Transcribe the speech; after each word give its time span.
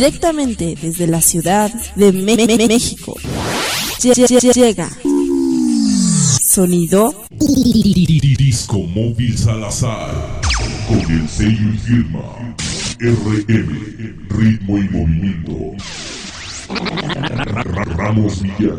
Directamente 0.00 0.78
desde 0.80 1.06
la 1.06 1.20
ciudad 1.20 1.70
de 1.94 2.10
México. 2.10 3.14
Llega. 4.00 4.88
Sonido. 6.40 7.26
Disco 8.38 8.78
Móvil 8.78 9.36
Salazar. 9.36 10.40
Con 10.88 11.00
el 11.00 11.28
sello 11.28 11.74
y 11.74 11.76
firma. 11.76 12.54
RM 12.98 14.26
Ritmo 14.30 14.78
y 14.78 14.88
Movimiento. 14.88 15.76
Ramos 17.94 18.40
Villar 18.40 18.78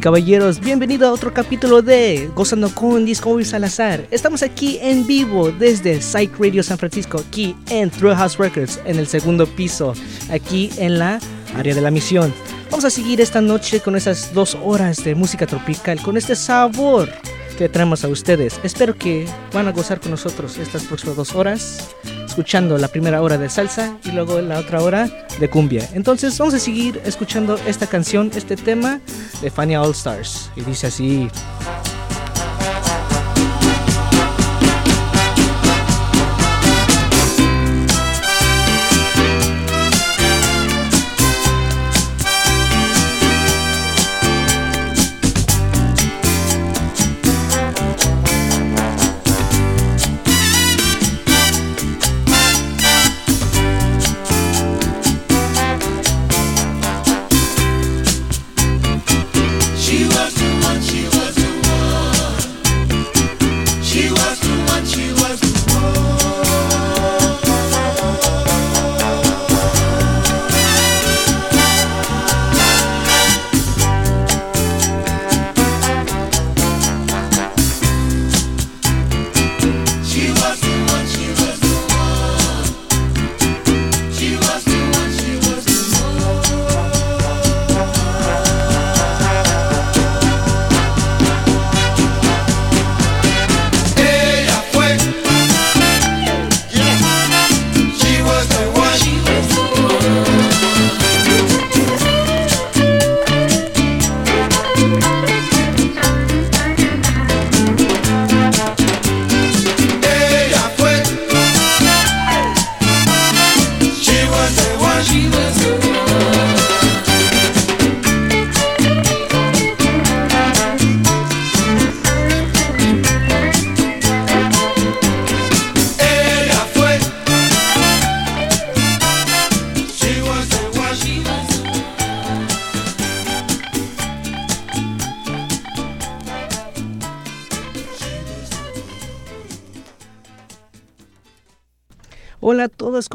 caballeros, 0.00 0.60
bienvenido 0.60 1.06
a 1.06 1.12
otro 1.12 1.32
capítulo 1.32 1.82
de 1.82 2.30
Gozando 2.34 2.74
con 2.74 3.04
Disco 3.04 3.42
Salazar. 3.44 4.06
Estamos 4.10 4.42
aquí 4.42 4.78
en 4.80 5.06
vivo 5.06 5.52
desde 5.52 6.00
Psych 6.00 6.38
Radio 6.38 6.62
San 6.62 6.78
Francisco, 6.78 7.18
aquí 7.18 7.54
en 7.68 7.90
Thrill 7.90 8.14
House 8.14 8.38
Records, 8.38 8.80
en 8.86 8.98
el 8.98 9.06
segundo 9.06 9.46
piso, 9.46 9.94
aquí 10.30 10.70
en 10.78 10.98
la 10.98 11.20
área 11.54 11.74
de 11.74 11.80
la 11.80 11.90
misión. 11.90 12.32
Vamos 12.70 12.84
a 12.84 12.90
seguir 12.90 13.20
esta 13.20 13.40
noche 13.40 13.80
con 13.80 13.94
esas 13.94 14.32
dos 14.32 14.56
horas 14.64 15.04
de 15.04 15.14
música 15.14 15.46
tropical, 15.46 16.00
con 16.02 16.16
este 16.16 16.34
sabor 16.34 17.08
que 17.58 17.68
traemos 17.68 18.02
a 18.02 18.08
ustedes. 18.08 18.58
Espero 18.62 18.96
que 18.96 19.26
van 19.52 19.68
a 19.68 19.72
gozar 19.72 20.00
con 20.00 20.12
nosotros 20.12 20.56
estas 20.56 20.84
próximas 20.84 21.16
dos 21.16 21.34
horas 21.34 21.94
escuchando 22.30 22.78
la 22.78 22.88
primera 22.88 23.22
hora 23.22 23.36
de 23.36 23.48
salsa 23.48 23.96
y 24.04 24.12
luego 24.12 24.40
la 24.40 24.58
otra 24.58 24.80
hora 24.82 25.26
de 25.38 25.50
cumbia. 25.50 25.88
Entonces 25.94 26.38
vamos 26.38 26.54
a 26.54 26.58
seguir 26.58 27.00
escuchando 27.04 27.58
esta 27.66 27.86
canción, 27.86 28.30
este 28.34 28.56
tema 28.56 29.00
de 29.42 29.50
Fania 29.50 29.82
All 29.82 29.90
Stars. 29.90 30.50
Y 30.56 30.62
dice 30.62 30.86
así. 30.86 31.28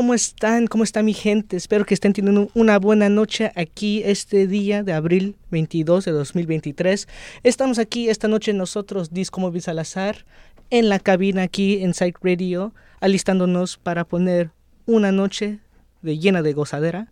¿Cómo 0.05 0.13
están? 0.13 0.67
¿Cómo 0.67 0.83
está 0.83 1.01
mi 1.01 1.15
gente? 1.15 1.57
Espero 1.57 1.83
que 1.83 1.95
estén 1.95 2.13
teniendo 2.13 2.51
una 2.53 2.77
buena 2.77 3.09
noche 3.09 3.51
aquí 3.55 4.03
este 4.05 4.45
día 4.45 4.83
de 4.83 4.93
abril 4.93 5.35
22 5.49 6.05
de 6.05 6.11
2023. 6.11 7.07
Estamos 7.41 7.79
aquí 7.79 8.07
esta 8.07 8.27
noche 8.27 8.53
nosotros, 8.53 9.11
Disco 9.11 9.41
Móvil 9.41 9.63
Salazar, 9.63 10.27
en 10.69 10.89
la 10.89 10.99
cabina 10.99 11.41
aquí 11.41 11.81
en 11.81 11.95
Site 11.95 12.19
Radio, 12.21 12.71
alistándonos 13.01 13.77
para 13.77 14.03
poner 14.03 14.51
una 14.85 15.11
noche 15.11 15.57
de 16.03 16.19
llena 16.19 16.43
de 16.43 16.53
gozadera. 16.53 17.11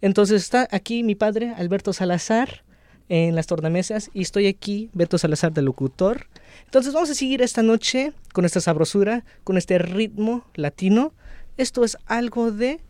Entonces 0.00 0.40
está 0.40 0.66
aquí 0.70 1.02
mi 1.02 1.16
padre, 1.16 1.52
Alberto 1.58 1.92
Salazar, 1.92 2.64
en 3.10 3.36
las 3.36 3.48
tornamesas 3.48 4.10
y 4.14 4.22
estoy 4.22 4.46
aquí, 4.46 4.88
Beto 4.94 5.18
Salazar, 5.18 5.52
de 5.52 5.60
locutor. 5.60 6.28
Entonces 6.64 6.94
vamos 6.94 7.10
a 7.10 7.14
seguir 7.14 7.42
esta 7.42 7.62
noche 7.62 8.14
con 8.32 8.46
esta 8.46 8.62
sabrosura, 8.62 9.26
con 9.44 9.58
este 9.58 9.78
ritmo 9.78 10.46
latino 10.54 11.12
esto 11.56 11.84
es 11.84 11.96
algo 12.06 12.50
de... 12.50 12.80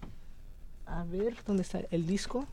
A 0.87 1.05
ver, 1.05 1.37
¿dónde 1.47 1.63
está 1.63 1.81
el 1.91 2.07
disco? 2.07 2.47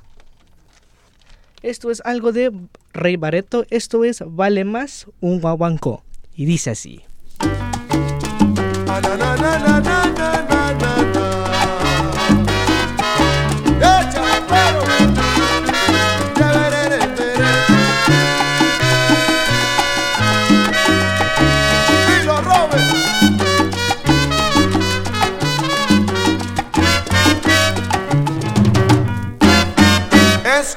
Esto 1.64 1.90
es 1.90 2.02
algo 2.06 2.32
de 2.32 2.52
Rey 2.94 3.16
Bareto. 3.16 3.66
Esto 3.70 4.04
es 4.04 4.24
Vale 4.26 4.64
Más 4.64 5.08
un 5.22 5.42
Guaguanco. 5.42 6.04
Y 6.36 6.46
dice 6.46 6.72
así. 6.72 7.02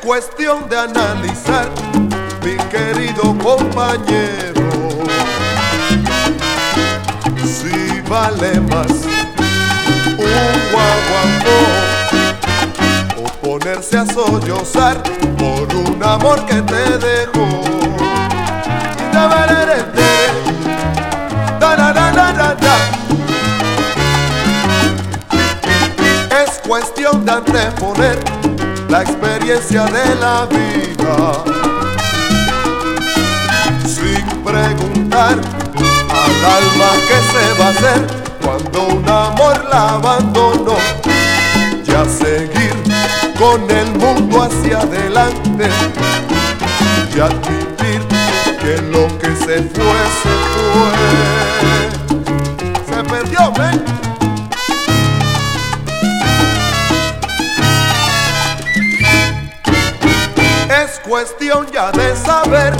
Cuestión 0.03 0.69
de 0.69 0.79
analizar, 0.79 1.69
mi 2.43 2.57
querido 2.69 3.37
compañero, 3.39 4.69
si 7.45 8.01
vale 8.09 8.61
más 8.61 8.91
un 10.19 10.57
guaguancó 10.73 11.59
o 13.19 13.25
ponerse 13.47 13.99
a 13.99 14.07
sollozar 14.07 15.03
por 15.39 15.75
un 15.75 16.03
amor 16.03 16.45
que 16.47 16.63
te 16.63 16.99
dejó. 16.99 17.49
Es 26.43 26.59
cuestión 26.67 27.25
de 27.25 27.33
anteponer 27.33 28.50
la 28.91 29.03
experiencia 29.03 29.85
de 29.85 30.15
la 30.17 30.47
vida. 30.47 31.45
Sin 33.87 34.27
preguntar 34.43 35.39
al 36.11 36.35
alma 36.59 36.91
qué 37.07 37.19
se 37.33 37.61
va 37.61 37.67
a 37.67 37.71
hacer 37.71 38.07
cuando 38.43 38.89
un 38.97 39.09
amor 39.09 39.65
la 39.71 39.91
abandonó. 39.95 40.77
Ya 41.85 42.05
seguir 42.05 42.75
con 43.39 43.71
el 43.71 43.87
mundo 43.93 44.43
hacia 44.43 44.81
adelante 44.81 45.69
y 47.15 47.21
admitir 47.21 48.01
que 48.61 48.83
lo 48.91 49.07
que 49.19 49.29
se 49.37 49.63
fue, 49.63 50.01
se 50.23 50.35
fue. 50.73 52.10
Cuestión 61.11 61.67
ya 61.73 61.91
de 61.91 62.15
saber, 62.15 62.73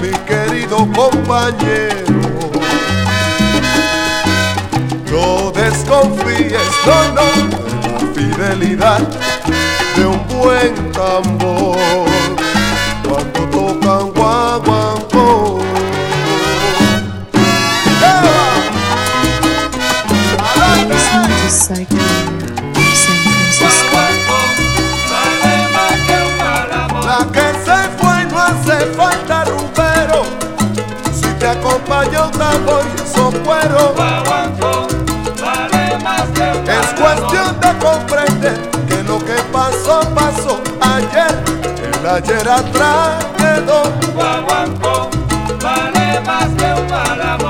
mi 0.00 0.08
querido 0.24 0.78
compañero. 0.96 2.18
No 5.12 5.50
desconfíes, 5.50 6.70
no, 6.86 6.98
no, 7.12 7.28
la 7.92 7.98
fidelidad 8.14 9.00
de 9.96 10.06
un 10.06 10.26
buen 10.28 10.92
tambor 10.92 11.47
te 31.98 32.16
acompaña 32.16 32.26
un 32.26 32.32
tambor 32.32 32.82
y 32.84 33.02
esos 33.02 33.34
cueros. 33.44 33.92
Es 36.68 37.00
cuestión 37.00 37.60
de 37.60 37.78
comprender 37.84 38.70
que 38.88 39.02
lo 39.02 39.18
que 39.18 39.34
pasó, 39.52 40.00
pasó 40.14 40.60
ayer. 40.80 41.42
El 41.82 42.06
ayer 42.06 42.48
atrás 42.48 43.24
quedó. 43.36 43.82
vale 45.62 46.20
más 46.20 46.48
que 46.56 46.74
un. 46.74 46.88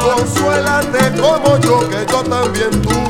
Consuélate 0.01 1.21
como 1.21 1.59
yo, 1.59 1.89
que 1.89 2.07
yo 2.11 2.23
también 2.23 2.71
tuve 2.83 3.08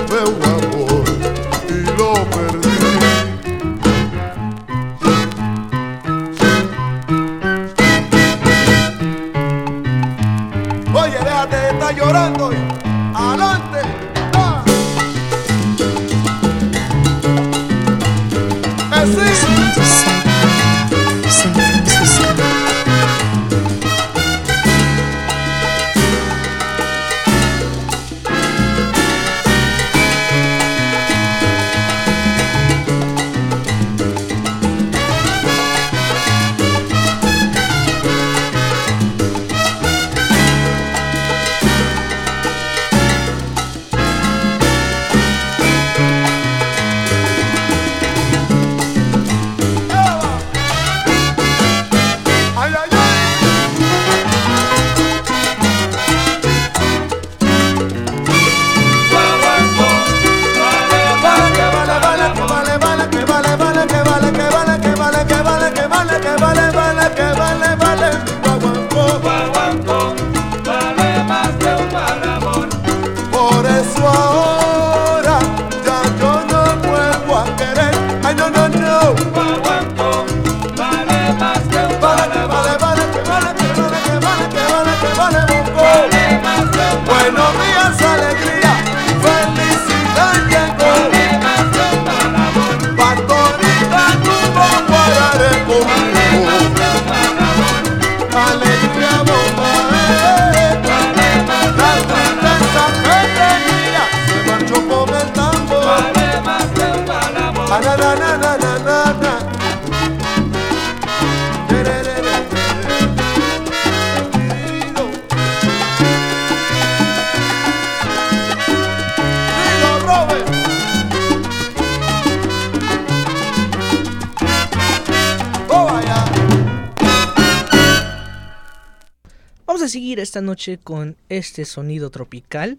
esta 130.39 130.47
noche 130.47 130.79
con 130.79 131.17
este 131.29 131.65
sonido 131.65 132.11
tropical. 132.11 132.77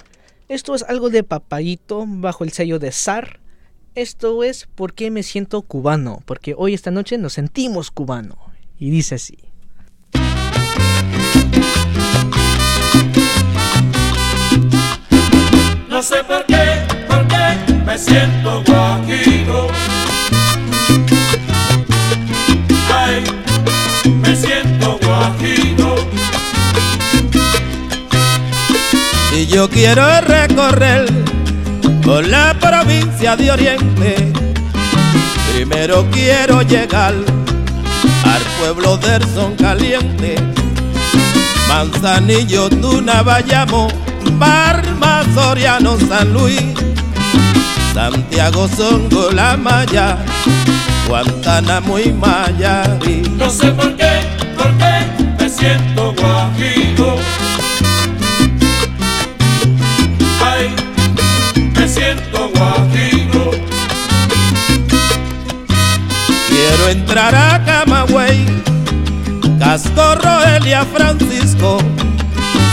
Esto 0.48 0.76
es 0.76 0.84
algo 0.84 1.10
de 1.10 1.24
papayito 1.26 2.06
bajo 2.08 2.46
el 2.46 2.54
sello 2.54 2.80
de 2.80 2.94
SAR. 2.94 3.42
Esto 3.96 4.46
es 4.46 4.70
porque 4.76 5.12
me 5.12 5.24
siento 5.24 5.62
cubano, 5.64 6.24
porque 6.26 6.56
hoy 6.58 6.74
esta 6.74 6.90
noche 6.90 7.18
nos 7.18 7.34
sentimos 7.34 7.92
cubano. 7.92 8.38
Y 8.78 8.92
dice 8.92 9.16
así. 9.16 9.38
No 15.90 16.02
sé 16.02 16.24
por 16.24 16.46
qué, 16.46 16.88
por 17.10 17.28
qué 17.28 17.74
me 17.86 17.98
siento 17.98 18.64
guajiro. 18.66 19.29
Yo 29.60 29.70
quiero 29.70 30.06
recorrer 30.22 31.06
por 32.02 32.26
la 32.26 32.54
provincia 32.58 33.36
de 33.36 33.52
Oriente. 33.52 34.32
Primero 35.52 36.08
quiero 36.12 36.62
llegar 36.62 37.14
al 37.14 38.42
pueblo 38.58 38.96
del 38.96 39.22
Son 39.34 39.58
Caliente. 39.58 40.36
Manzanillo, 41.68 42.70
Tuna, 42.70 43.22
Bayamo, 43.22 43.90
Parma, 44.40 45.26
Soriano, 45.36 45.98
San 46.08 46.32
Luis, 46.32 46.64
Santiago, 47.94 48.66
Songo, 48.70 49.30
La 49.32 49.58
Maya, 49.58 50.20
Guantánamo 51.06 52.00
y 52.00 52.14
Mayarí. 52.14 53.24
No 53.38 53.50
sé 53.50 53.74
por 53.74 53.94
qué, 53.98 54.22
por 54.56 54.72
qué 54.78 55.34
me 55.38 55.50
siento 55.50 56.14
guajiro. 56.14 57.39
Quiero 66.50 66.90
entrar 66.90 67.34
a 67.34 67.64
Camagüey, 67.64 68.46
Casco, 69.58 70.16
Roelia, 70.16 70.86
Francisco, 70.94 71.78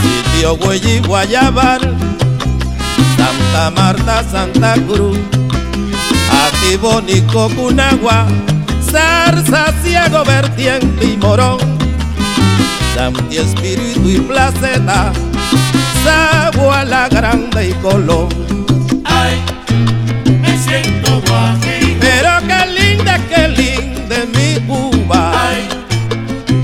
Sitio 0.03 0.57
Güey 0.57 0.81
y 0.85 0.99
Guayabal, 1.07 1.83
Santa 3.17 3.71
Marta, 3.71 4.25
Santa 4.25 4.75
Cruz, 4.75 5.19
Atibónico, 6.49 7.49
Cunagua, 7.51 8.27
Zarza, 8.91 9.73
Ciego, 9.85 10.25
Vertiente 10.25 11.05
y 11.05 11.17
Morón, 11.17 11.59
Santi 12.97 13.37
Espíritu 13.37 14.09
y 14.09 14.19
Placeta, 14.19 15.13
Sagua, 16.03 16.85
La 16.85 17.09
Grande 17.09 17.69
y 17.69 17.73
Colón. 17.75 18.29
Ay. 19.05 19.41
Pero 22.01 22.31
qué 22.47 22.67
linda, 22.81 23.19
qué 23.29 23.49
linda 23.49 24.17
es 24.17 24.29
mi 24.29 24.61
Cuba. 24.67 25.33
Ay, 25.49 25.69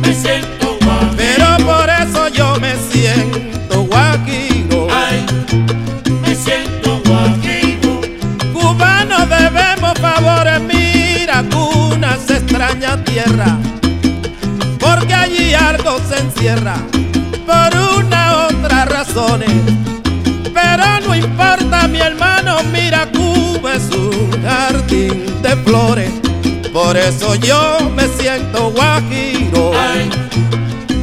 me 0.00 0.14
siento 0.14 0.76
guajiro. 0.82 1.16
Pero 1.16 1.56
por 1.66 1.90
eso 1.90 2.28
yo 2.28 2.56
me 2.60 2.74
siento 2.90 3.82
guajiro. 3.84 4.88
Ay, 4.90 5.26
me 6.22 6.34
siento 6.34 7.00
guajiro. 7.06 8.00
Cubanos 8.52 9.28
debemos 9.28 9.98
favores, 10.00 10.60
mira, 10.60 11.42
cuna 11.50 12.16
se 12.24 12.34
extraña 12.38 13.02
tierra. 13.04 13.58
Porque 14.78 15.14
allí 15.14 15.54
algo 15.54 16.00
se 16.08 16.18
encierra 16.18 16.76
por 17.46 17.98
una 17.98 18.46
otra 18.46 18.84
razones. 18.84 19.50
Pero 20.54 21.00
no 21.06 21.14
importa, 21.14 21.88
mi 21.88 21.98
hermano, 21.98 22.58
mira, 22.72 23.06
Cuba 23.12 23.41
es 23.74 23.88
un 23.94 24.30
jardín 24.42 25.24
de 25.42 25.56
flores. 25.64 26.10
Por 26.72 26.96
eso 26.96 27.34
yo 27.36 27.90
me 27.94 28.06
siento 28.08 28.70
guajiro. 28.70 29.72
Ay, 29.74 30.10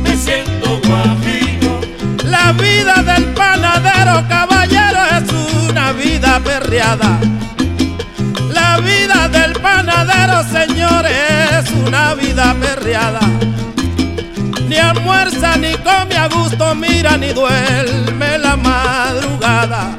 me 0.03 0.15
siento 0.15 0.79
guajiro. 0.85 1.79
La 2.23 2.51
vida 2.53 3.03
del 3.03 3.25
panadero 3.33 4.27
caballero 4.27 4.99
es 5.17 5.69
una 5.69 5.91
vida 5.93 6.39
perreada. 6.43 7.19
La 8.51 8.79
vida 8.79 9.27
del 9.29 9.53
panadero, 9.53 10.43
señores, 10.43 11.11
es 11.59 11.71
una 11.71 12.13
vida 12.13 12.55
perreada. 12.59 13.21
Ni 14.67 14.75
almuerza 14.77 15.57
ni 15.57 15.73
come 15.77 16.15
a 16.15 16.27
gusto, 16.27 16.75
mira 16.75 17.17
ni 17.17 17.29
duerme 17.33 18.37
la 18.37 18.55
madrugada. 18.55 19.95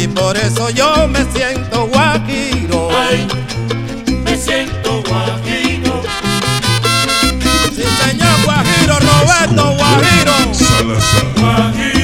Y 0.00 0.06
por 0.06 0.36
eso 0.36 0.70
yo 0.70 1.08
me 1.08 1.24
siento 1.32 1.88
guajiro. 1.88 2.88
Ay, 2.96 3.26
me 4.22 4.36
siento 4.36 5.02
guajiro. 5.02 6.02
Sí, 7.74 7.82
señor 7.82 8.44
Guajiro, 8.44 8.96
Roberto 9.00 9.74
Guajiro. 9.76 10.54
Salazar. 10.54 11.26
Guajiro. 11.36 11.97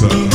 Salazar. 0.00 0.29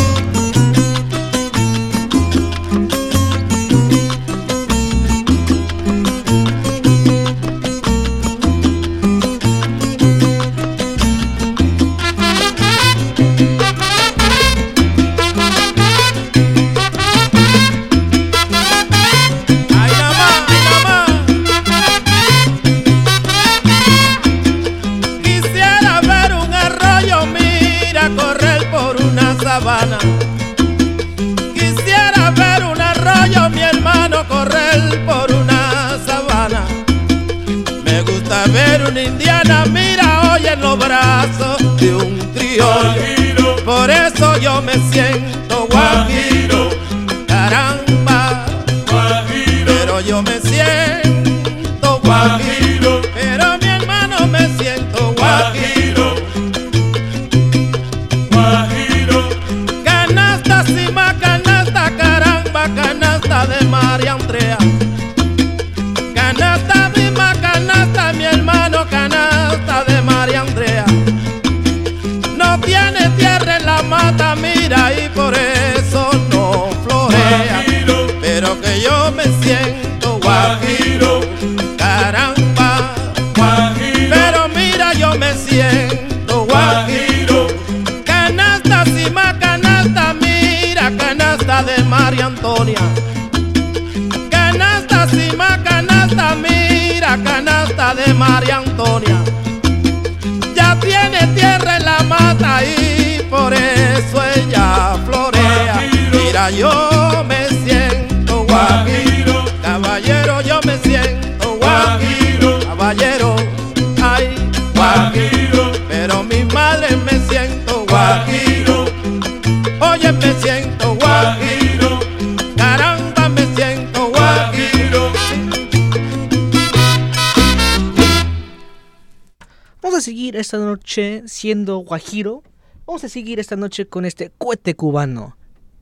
Esta 130.46 130.58
noche 130.60 131.24
siendo 131.26 131.78
guajiro. 131.78 132.44
Vamos 132.86 133.04
a 133.04 133.10
seguir 133.10 133.40
esta 133.40 133.56
noche 133.56 133.88
con 133.88 134.06
este 134.06 134.32
cohete 134.38 134.76
cubano. 134.76 135.38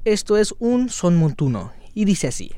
Esto 0.05 0.37
es 0.37 0.55
un 0.59 0.89
son 0.89 1.17
montuno 1.17 1.73
y 1.93 2.05
dice 2.05 2.27
así. 2.27 2.51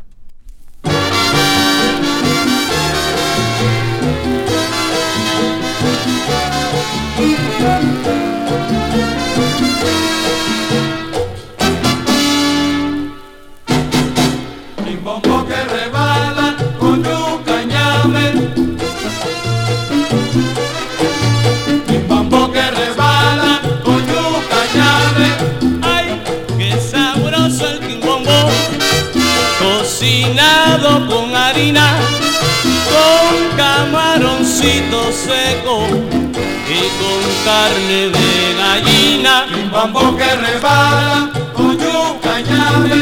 carne 37.45 38.09
de 38.09 38.55
gallina 38.57 39.45
y 39.47 39.53
un 39.53 39.71
bambú 39.71 40.17
que 40.17 40.35
rebala 40.35 41.29
con 41.53 41.77
yuca 41.77 42.39
y 42.39 42.43
llave. 42.49 42.99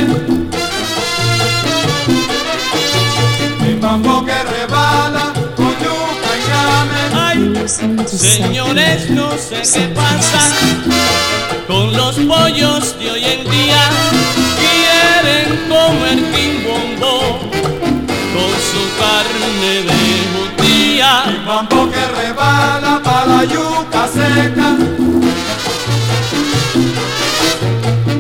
Y 3.69 3.73
que 4.27 4.39
rebala 4.53 5.25
con 5.56 5.73
yuca 5.84 6.32
y. 6.39 6.43
Ay, 7.15 7.67
señores, 8.06 9.10
no 9.12 9.32
sé 9.38 9.62
qué 9.73 9.88
pasa 9.95 10.41
con 11.65 11.93
los 11.93 12.15
pollos 12.17 12.99
de 12.99 13.12
hoy 13.12 13.23
en 13.23 13.49
día. 13.49 13.84
Quieren 14.62 15.47
comer 15.69 16.19
quimbombo 16.34 17.39
con 18.36 18.53
su 18.69 18.84
carne 18.99 19.73
de 19.88 20.01
jutía. 20.34 21.23
Y 21.34 21.47
bambú 21.47 21.89
que 21.89 22.06
rebala 22.21 23.02
yuca 23.45 24.08
seca. 24.08 24.67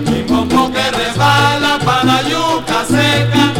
Mi 0.09 0.21
bombo 0.23 0.71
que 0.71 0.91
rebala 0.91 1.79
para 1.85 2.03
la 2.03 2.21
yuca 2.23 2.85
seca. 2.85 3.53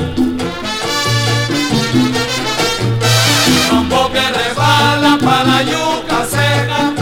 Mi 3.47 3.61
bombo 3.71 4.11
que 4.11 4.25
rebala 4.39 5.17
para 5.23 5.43
la 5.43 5.61
yuca 5.63 6.25
seca. 6.25 6.93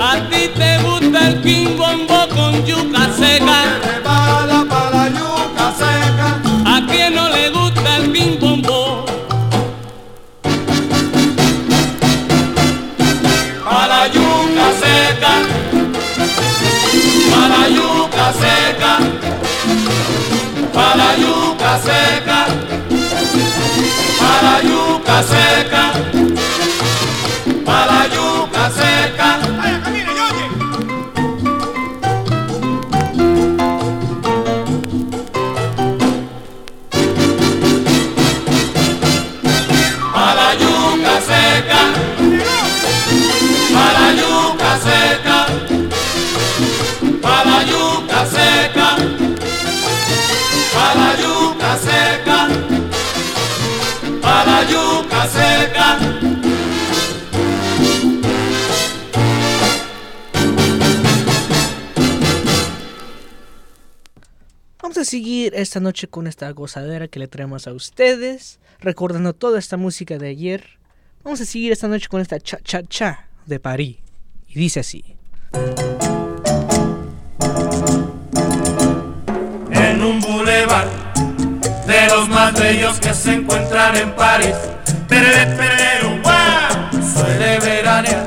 A 0.00 0.28
ti 0.30 0.48
te 0.54 0.78
gusta 0.82 1.28
el 1.28 1.40
quimbombo 1.42 2.21
yuca 25.02 25.22
seca. 25.22 25.92
Para 27.64 27.86
la 27.86 28.06
yuca 28.08 28.70
seca. 28.70 29.51
Seguir 65.12 65.52
esta 65.54 65.78
noche 65.78 66.08
con 66.08 66.26
esta 66.26 66.50
gozadera 66.52 67.06
que 67.06 67.18
le 67.18 67.28
traemos 67.28 67.66
a 67.66 67.74
ustedes, 67.74 68.58
recordando 68.80 69.34
toda 69.34 69.58
esta 69.58 69.76
música 69.76 70.16
de 70.16 70.28
ayer. 70.28 70.78
Vamos 71.22 71.38
a 71.42 71.44
seguir 71.44 71.70
esta 71.70 71.86
noche 71.86 72.08
con 72.08 72.22
esta 72.22 72.40
cha 72.40 72.58
cha 72.64 72.82
cha 72.82 73.28
de 73.44 73.60
París. 73.60 73.98
Y 74.48 74.58
dice 74.58 74.80
así. 74.80 75.04
En 79.70 80.02
un 80.02 80.18
bulevar 80.22 80.88
de 81.86 82.06
los 82.06 82.26
más 82.30 82.58
bellos 82.58 82.98
que 82.98 83.12
se 83.12 83.34
encuentran 83.34 83.94
en 83.96 84.16
París. 84.16 84.56
Perere, 85.08 85.44
perere, 85.58 86.20
guau, 86.22 87.02
suele 87.14 87.60
veranear 87.60 88.24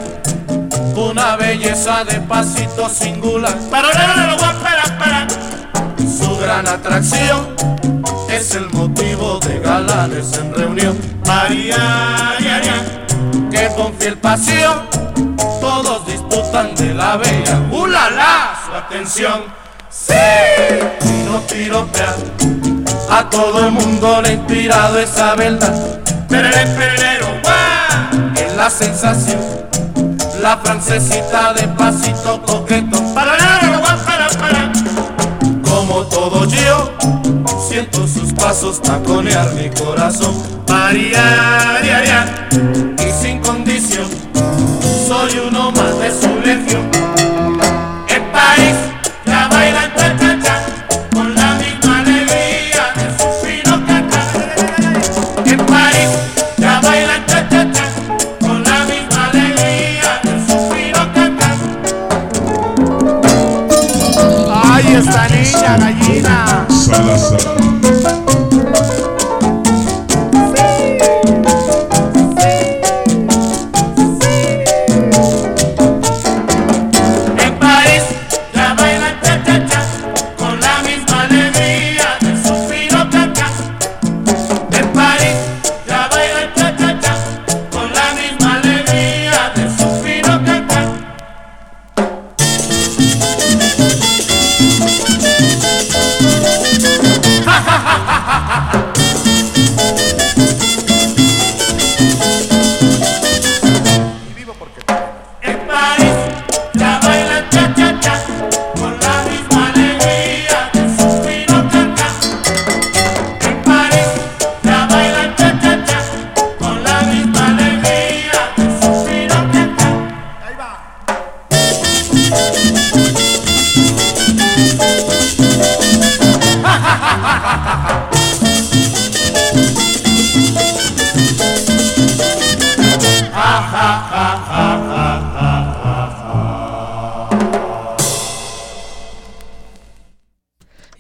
una 0.95 1.35
belleza 1.35 2.03
de 2.03 2.21
pasito 2.21 2.87
singular. 2.89 3.57
Para. 3.71 4.74
Gran 6.45 6.67
atracción 6.67 7.55
es 8.29 8.53
el 8.53 8.69
motivo 8.69 9.39
de 9.39 9.57
galanes 9.61 10.31
en 10.37 10.53
reunión. 10.53 10.95
María, 11.25 12.35
que 13.49 13.67
con 13.75 13.91
fiel 13.95 14.15
pasión 14.19 14.83
todos 15.59 16.05
disputan 16.05 16.75
de 16.75 16.93
la 16.93 17.17
bella. 17.17 17.59
¡Ulala! 17.71 18.59
Su 18.63 18.75
atención. 18.75 19.45
¡Sí! 19.89 20.13
No 21.25 21.39
piropear. 21.47 22.13
A 23.09 23.27
todo 23.27 23.65
el 23.65 23.71
mundo 23.71 24.21
le 24.21 24.29
ha 24.29 24.33
inspirado 24.33 24.99
esa 24.99 25.33
verdad. 25.33 25.99
Perere, 26.29 26.67
perero, 26.77 27.25
guau, 27.41 28.33
es 28.35 28.55
la 28.55 28.69
sensación. 28.69 29.41
La 30.43 30.57
francesita 30.57 31.53
de 31.53 31.67
pasito 31.69 32.39
coqueto. 32.43 33.01
Para, 33.15 33.35
siento 37.75 38.07
sus 38.07 38.31
pasos 38.31 38.81
taconear 38.81 39.53
mi 39.53 39.69
corazón. 39.69 40.33
Ya, 41.03 42.47
y 42.97 43.11
sin 43.21 43.39
condición, 43.41 44.07
soy 45.05 45.39
uno 45.49 45.71
más 45.73 45.99
de 45.99 46.09
su 46.09 46.39
legión. 46.39 46.89
En 48.07 48.23
París 48.31 48.75
la 49.25 49.47
bailan 49.49 49.91
cha 50.41 50.61
con 51.13 51.35
la 51.35 51.55
misma 51.55 51.99
alegría 51.99 52.93
de 52.95 53.07
su 53.17 53.27
fino 53.45 53.85
cacá. 53.85 54.21
En 55.45 55.65
París 55.65 56.09
la 56.57 56.79
bailan 56.79 57.25
cha 57.25 57.49
con 58.39 58.63
la 58.63 58.85
misma 58.85 59.25
alegría 59.31 60.21
de 60.23 60.33
su 60.47 60.55
fino 60.71 61.03
cacá. 61.13 61.49
Ay, 64.63 64.95
esta 64.95 65.27
gallina. 65.65 66.65
Salazar. 66.69 68.24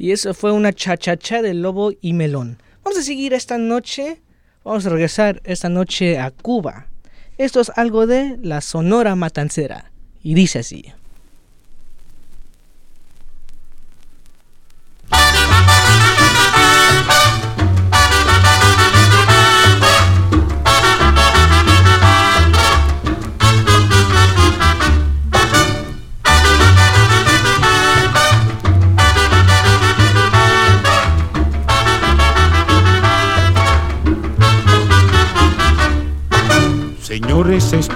Y 0.05 0.11
eso 0.11 0.35
fue 0.35 0.51
una 0.51 0.71
chachacha 0.71 1.41
de 1.41 1.55
lobo 1.55 1.91
y 1.99 2.13
melón. 2.13 2.61
Vamos 2.83 2.99
a 2.99 3.01
seguir 3.01 3.33
esta 3.33 3.57
noche. 3.57 4.21
Vamos 4.63 4.85
a 4.85 4.89
regresar 4.89 5.41
esta 5.45 5.67
noche 5.67 6.19
a 6.19 6.29
Cuba. 6.29 6.85
Esto 7.39 7.59
es 7.59 7.71
algo 7.75 8.05
de 8.05 8.37
la 8.43 8.61
Sonora 8.61 9.15
Matancera. 9.15 9.91
Y 10.21 10.35
dice 10.35 10.59
así. 10.59 10.93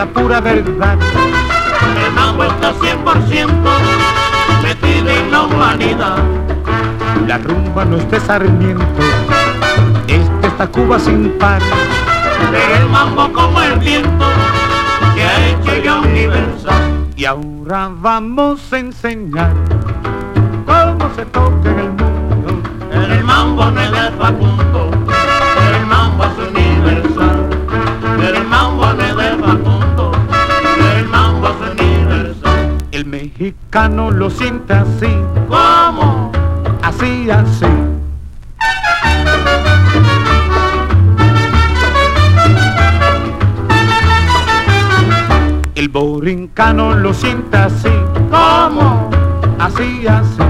la 0.00 0.06
pura 0.06 0.40
verdad. 0.40 0.98
El 2.06 2.12
mambo 2.14 2.44
está 2.44 2.72
100% 2.72 3.48
metido 4.62 5.10
en 5.10 5.30
la 5.30 5.42
humanidad. 5.42 6.16
La 7.26 7.36
rumba 7.36 7.84
no 7.84 7.98
es 7.98 8.10
de 8.10 8.18
Sarmiento, 8.18 9.02
es 10.08 10.26
de 10.40 10.48
esta 10.48 10.66
Cuba 10.68 10.98
sin 10.98 11.32
par. 11.38 11.60
Pero 12.50 12.76
el 12.82 12.88
mambo 12.88 13.30
como 13.30 13.60
el 13.60 13.78
viento 13.78 14.24
se 15.14 15.22
ha 15.22 15.48
hecho 15.50 15.84
ya 15.84 15.98
universal. 15.98 17.06
Y 17.14 17.26
ahora 17.26 17.90
vamos 17.92 18.72
a 18.72 18.78
enseñar 18.78 19.52
cómo 20.64 21.14
se 21.14 21.26
toca 21.26 21.70
en 21.72 21.78
el 21.78 21.90
mundo. 21.90 22.62
El 22.90 23.22
mambo 23.22 23.70
no 23.70 23.80
es 23.82 23.92
de 23.92 24.10
Facundo, 24.18 24.89
mexicano 33.40 34.10
lo 34.10 34.28
siente 34.28 34.74
así, 34.74 35.08
¿Cómo? 35.48 36.30
así, 36.82 37.30
así. 37.30 37.64
El 45.74 45.88
borincano 45.88 46.94
lo 46.94 47.14
siente 47.14 47.56
así, 47.56 47.88
¿Cómo? 48.30 49.08
así, 49.58 50.06
así. 50.06 50.42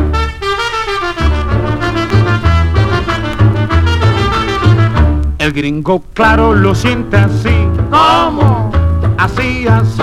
El 5.38 5.52
gringo 5.52 6.02
claro 6.14 6.54
lo 6.54 6.74
siente 6.74 7.16
así, 7.16 7.54
¿Cómo? 7.90 8.70
así, 9.18 9.66
así. 9.68 10.02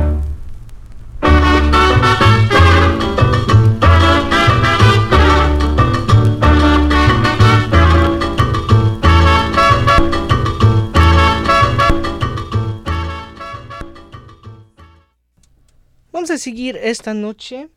Vamos 16.21 16.29
a 16.29 16.37
seguir 16.37 16.77
esta 16.83 17.15
noche 17.15 17.69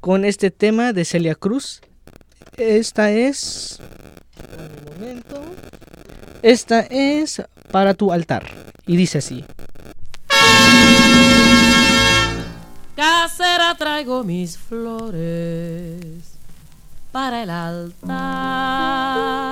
con 0.00 0.26
este 0.26 0.50
tema 0.50 0.92
de 0.92 1.06
Celia 1.06 1.34
Cruz. 1.34 1.80
Esta 2.58 3.10
es. 3.10 3.80
Un 4.58 4.92
momento. 4.92 5.42
Esta 6.42 6.80
es 6.80 7.40
para 7.72 7.94
tu 7.94 8.12
altar. 8.12 8.44
Y 8.86 8.98
dice 8.98 9.16
así. 9.16 9.42
Casera 12.94 13.74
traigo 13.78 14.22
mis 14.22 14.58
flores 14.58 16.34
para 17.10 17.42
el 17.42 17.48
altar 17.48 19.47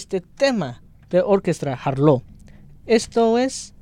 este 0.00 0.22
tema 0.22 0.82
de 1.10 1.20
orquesta 1.20 1.74
Harlow. 1.74 2.22
Esto 2.86 3.36
es 3.38 3.74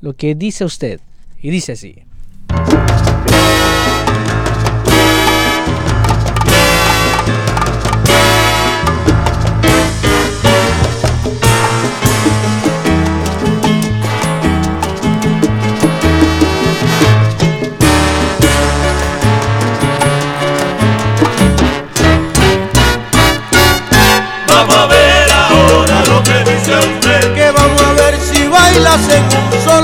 lo 0.00 0.16
que 0.16 0.34
dice 0.34 0.64
usted 0.64 1.00
y 1.38 1.50
dice 1.50 1.72
así. 1.72 2.04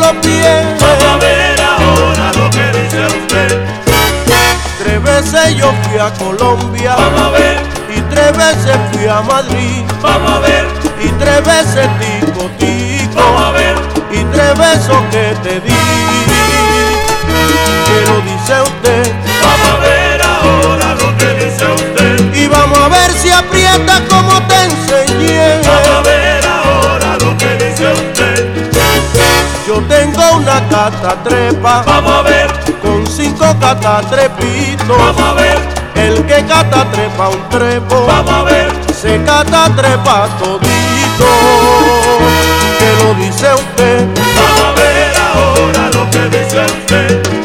lo. 0.03 0.77
Vamos 0.81 1.05
a 1.05 1.17
ver 1.19 1.61
ahora 1.61 2.33
lo 2.37 2.51
que 2.51 2.65
dice 2.79 3.07
usted. 3.07 3.65
Tres 4.79 5.03
veces 5.03 5.57
yo 5.57 5.73
fui 5.83 5.99
a 5.99 6.11
Colombia. 6.15 6.95
Vamos 6.97 7.21
a 7.21 7.31
ver. 7.31 7.61
Y 7.95 8.01
tres 8.03 8.37
veces 8.37 8.77
fui 8.93 9.07
a 9.07 9.21
Madrid. 9.23 9.85
Vamos 10.01 10.33
a 10.33 10.39
ver. 10.41 10.67
Y 11.01 11.09
tres 11.21 11.45
veces 11.45 11.89
tico 11.99 12.51
tico. 12.59 13.15
Vamos 13.17 13.43
a 13.43 13.51
ver. 13.53 13.77
Y 14.11 14.25
tres 14.25 14.59
besos 14.59 14.97
que 15.11 15.35
te 15.43 15.61
di. 15.61 15.73
Que 17.87 18.11
lo 18.11 18.21
dice 18.23 18.63
usted. 18.63 19.22
una 30.43 30.69
catatrepa. 30.69 31.83
Vamos 31.87 32.13
a 32.13 32.23
ver. 32.23 32.51
Con 32.83 33.07
cinco 33.07 33.45
catatrepitos. 33.61 34.89
Vamos 34.89 35.23
a 35.23 35.35
ver. 35.35 35.59
El 35.95 36.27
que 36.27 36.45
catatrepa 36.45 37.29
un 37.29 37.49
trepo. 37.49 38.07
Vamos 38.07 38.33
a 38.33 38.43
ver. 38.43 38.73
Se 38.95 39.23
catatrepa 39.25 40.29
todito. 40.39 41.31
Que 42.79 43.05
lo 43.05 43.15
dice 43.15 43.55
usted. 43.55 44.09
Vamos 44.37 44.61
a 44.61 44.73
ver 44.81 45.13
ahora 45.35 45.91
lo 45.93 46.11
que 46.11 46.39
dice 46.39 46.65
usted. 46.67 47.42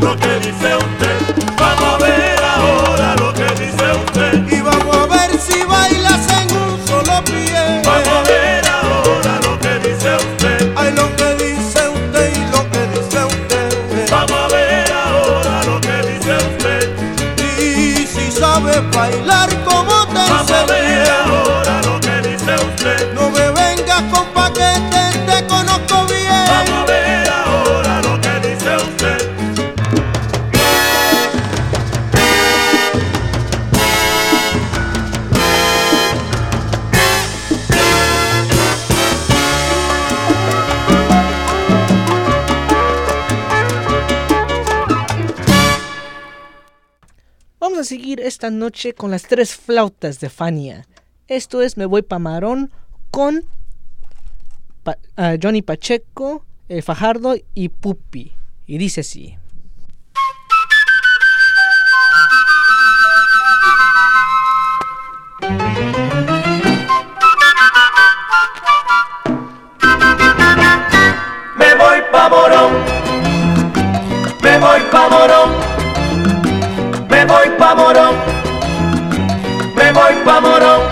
Troquei 0.00 0.40
de 0.40 0.52
feio 0.52 0.95
noche 48.50 48.94
con 48.94 49.10
las 49.10 49.22
tres 49.24 49.54
flautas 49.54 50.20
de 50.20 50.30
Fania. 50.30 50.86
Esto 51.28 51.62
es 51.62 51.76
Me 51.76 51.86
Voy 51.86 52.02
Pa' 52.02 52.18
Marón 52.18 52.70
con 53.10 53.44
ah, 55.16 55.34
Johnny 55.42 55.62
Pacheco, 55.62 56.44
eh, 56.68 56.82
Fajardo 56.82 57.34
y 57.54 57.68
Pupi. 57.68 58.32
Y 58.66 58.78
dice 58.78 59.00
así. 59.00 59.36
Me 71.56 71.74
voy 71.74 72.02
pa' 72.12 72.28
Morón, 72.28 72.72
me 74.42 74.58
voy 74.58 74.80
pa' 74.90 75.08
Morón, 75.08 75.75
voy 77.26 77.50
pa' 77.58 77.74
Morón, 77.74 78.14
me 79.74 79.92
voy 79.92 80.14
pa' 80.24 80.40
Morón. 80.40 80.82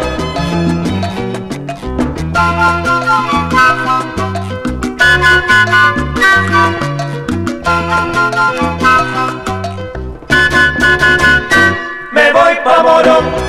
Me 12.12 12.32
voy 12.32 12.54
pa' 12.64 12.82
Morón, 12.82 13.43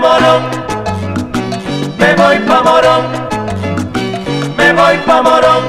Morón, 0.00 0.42
me 1.98 2.14
voy 2.14 2.38
pa' 2.40 2.62
Morón, 2.62 3.04
me 4.56 4.72
voy 4.72 4.96
pa' 5.06 5.22
Morón, 5.22 5.62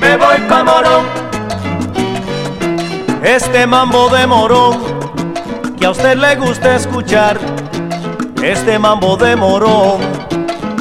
me 0.00 0.16
voy 0.16 0.38
pa' 0.48 0.64
Morón. 0.64 1.04
Este 3.22 3.66
mambo 3.66 4.08
de 4.08 4.26
Morón, 4.26 4.78
que 5.78 5.86
a 5.86 5.90
usted 5.90 6.16
le 6.16 6.36
gusta 6.36 6.76
escuchar, 6.76 7.38
este 8.42 8.78
mambo 8.78 9.16
de 9.18 9.36
morón 9.36 10.00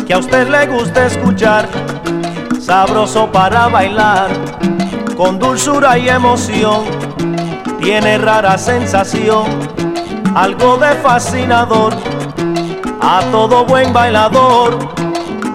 que 0.08 0.14
a 0.14 0.18
usted 0.18 0.48
le 0.48 0.66
gusta 0.66 1.06
escuchar, 1.06 1.68
sabroso 2.60 3.32
para 3.32 3.68
bailar, 3.68 4.30
con 5.16 5.38
dulzura 5.38 5.98
y 5.98 6.10
emoción, 6.10 6.86
tiene 7.80 8.18
rara 8.18 8.58
sensación, 8.58 9.46
algo 10.36 10.78
de 10.78 10.96
fascinador, 10.96 11.94
a 13.02 13.22
todo 13.32 13.66
buen 13.66 13.92
bailador. 13.94 14.78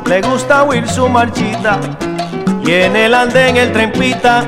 Le 0.06 0.20
gusta 0.22 0.64
oír 0.64 0.88
su 0.88 1.08
marchita. 1.08 1.78
Y 2.64 2.72
en 2.72 2.96
el 2.96 3.14
andén 3.14 3.56
el 3.56 3.72
tren 3.72 3.92
pita 3.92 4.44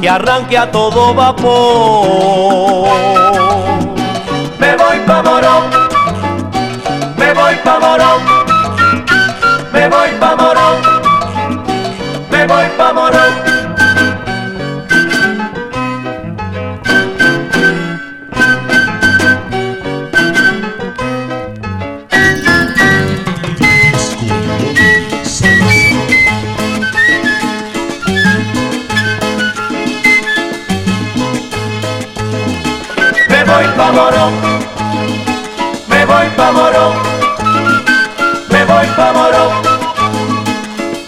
que 0.00 0.08
arranque 0.08 0.56
a 0.56 0.70
todo 0.70 1.14
vapor. 1.14 2.88
Me 4.58 4.76
voy 4.76 4.98
pa' 5.06 5.22
morón. 5.22 5.70
Me 7.16 7.34
voy 7.34 7.54
pa' 7.62 7.78
Morón, 7.78 8.29
pa' 33.80 34.30
me 35.88 36.04
voy 36.04 36.26
pa' 36.36 36.52
Morón, 36.52 36.94
me 38.50 38.64
voy 38.64 38.86
pa' 38.96 39.12
Morón, 39.12 39.52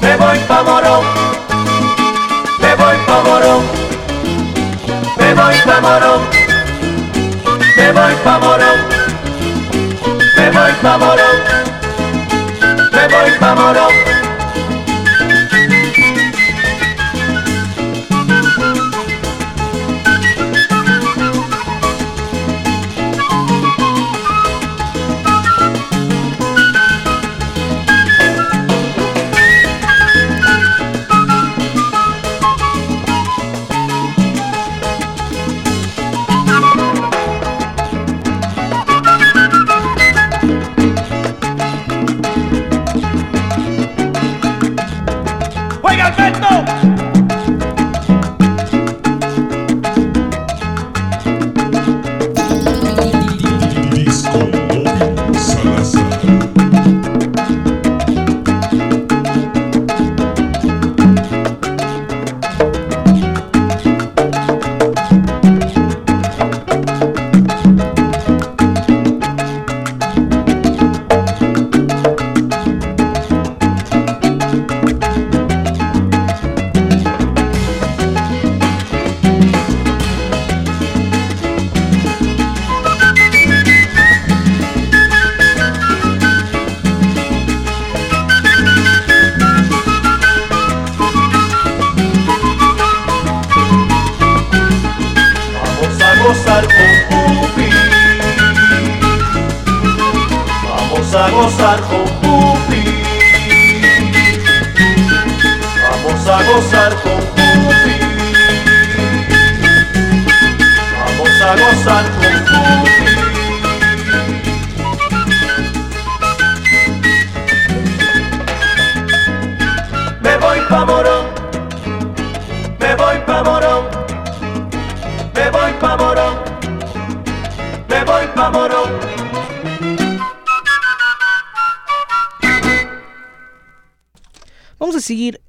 me 0.01 0.17
voy 0.17 0.39
pa' 0.49 0.63
Morón, 0.63 1.05
me 2.61 2.75
voy 2.77 2.97
pa' 3.07 3.23
Morón, 3.27 3.63
me 5.19 5.35
voy 5.35 5.57
pa' 5.67 5.81
Morón, 5.81 6.21
me 7.77 7.93
voy 7.93 8.15
pa' 8.25 8.39
Morón, 8.41 8.79
me 10.37 10.51
voy 10.51 10.73
pa' 10.83 10.99
Morón, 10.99 11.39
me 12.93 13.09
voy 13.09 13.31
pa' 13.39 13.55
Morón. 13.55 14.12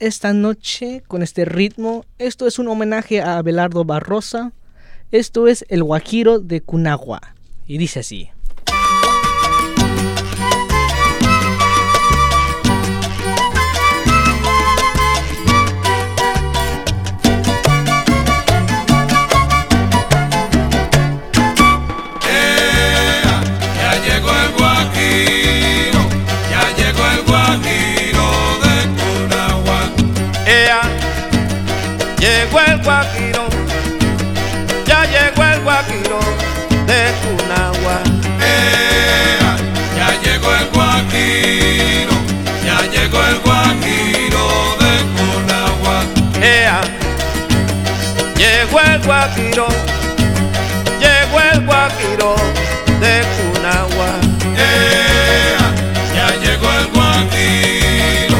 Esta 0.07 0.33
noche 0.33 1.01
con 1.07 1.23
este 1.23 1.45
ritmo. 1.45 2.05
Esto 2.17 2.45
es 2.45 2.59
un 2.59 2.67
homenaje 2.67 3.21
a 3.21 3.37
Abelardo 3.37 3.85
Barrosa. 3.85 4.51
Esto 5.11 5.47
es 5.47 5.65
el 5.69 5.81
Guajiro 5.81 6.39
de 6.39 6.61
Cunagua. 6.61 7.35
Y 7.67 7.77
dice 7.77 8.01
así. 8.01 8.29
Guajiro, 49.05 49.67
llegó 50.99 51.41
el 51.51 51.65
guajiro 51.65 52.35
de 52.99 53.23
Cunagua. 53.35 54.11
Ea, 54.57 55.73
ya 56.15 56.27
llegó 56.43 56.71
el 56.79 56.87
guajiro, 56.87 58.37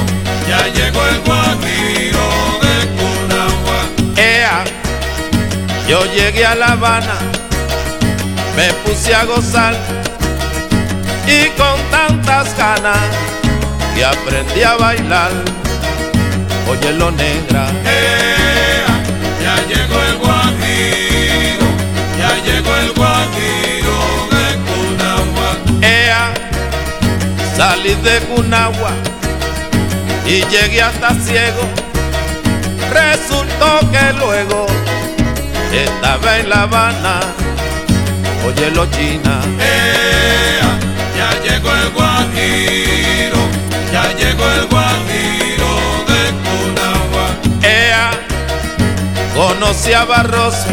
ya 0.47 0.67
llegó 0.67 1.05
el 1.07 1.19
guajiro 1.21 2.25
de 2.61 2.75
Cunagua. 2.97 3.79
Ea, 4.17 4.63
yo 5.87 6.05
llegué 6.13 6.45
a 6.45 6.55
La 6.55 6.67
Habana, 6.67 7.15
me 8.55 8.73
puse 8.85 9.13
a 9.13 9.25
gozar 9.25 9.75
y 11.27 11.49
con 11.57 11.79
tantas 11.91 12.57
ganas 12.57 12.97
que 13.95 14.05
aprendí 14.05 14.63
a 14.63 14.75
bailar. 14.75 15.31
Oye 16.69 16.93
lo 16.93 17.11
negra, 17.11 17.67
Ea, 17.85 18.52
salí 27.55 27.95
de 27.95 28.19
Cunagua 28.27 28.91
y 30.25 30.43
llegué 30.51 30.81
hasta 30.81 31.13
ciego. 31.15 31.63
Resultó 32.91 33.79
que 33.91 34.13
luego 34.19 34.67
estaba 35.71 36.39
en 36.39 36.49
La 36.49 36.61
Habana. 36.63 37.19
Oye 38.45 38.69
lo 38.71 38.85
china. 38.87 39.41
Ea, 39.59 40.71
ya 41.17 41.29
llegó 41.45 41.71
el 41.83 41.89
guajiro, 41.91 43.41
ya 43.93 44.05
llegó 44.19 44.45
el 44.57 44.65
guajiro 44.67 45.62
conocí 49.53 49.93
a 49.93 50.03
Barroso 50.05 50.69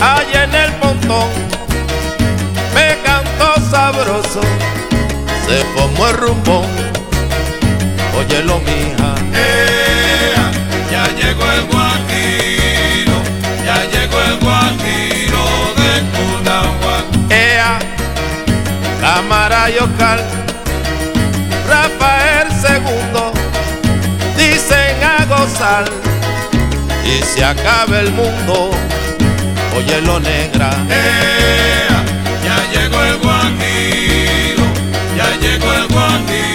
allá 0.00 0.44
en 0.44 0.54
el 0.54 0.72
pontón, 0.74 1.28
me 2.74 2.98
cantó 3.02 3.54
sabroso, 3.70 4.40
se 5.46 5.64
formó 5.74 6.08
el 6.08 6.16
rumbón, 6.16 6.66
oye 8.18 8.42
lo 8.42 8.58
mija, 8.60 9.14
Ea, 9.32 10.50
ya 10.90 11.04
llegó 11.16 11.44
el 11.50 11.64
guajiro, 11.66 13.16
ya 13.64 13.78
llegó 13.92 14.20
el 14.20 14.38
guajiro 14.40 15.44
de 15.80 15.90
Cunagua. 16.14 17.04
Ea, 17.30 17.78
cámara 19.00 19.70
y 19.70 19.78
Oscar, 19.78 20.22
Rafael 21.66 22.48
segundo, 22.60 23.32
dicen 24.36 25.02
a 25.02 25.24
gozar, 25.24 25.84
y 27.08 27.22
se 27.22 27.44
acaba 27.44 28.00
el 28.00 28.10
mundo, 28.12 28.70
oye 29.76 30.00
lo 30.02 30.20
negra. 30.20 30.70
Ea, 30.90 32.04
ya 32.44 32.58
llegó 32.72 33.02
el 33.02 33.18
guajiro, 33.18 34.64
ya 35.16 35.28
llegó 35.40 35.72
el 35.72 35.88
guajiro 35.88 36.47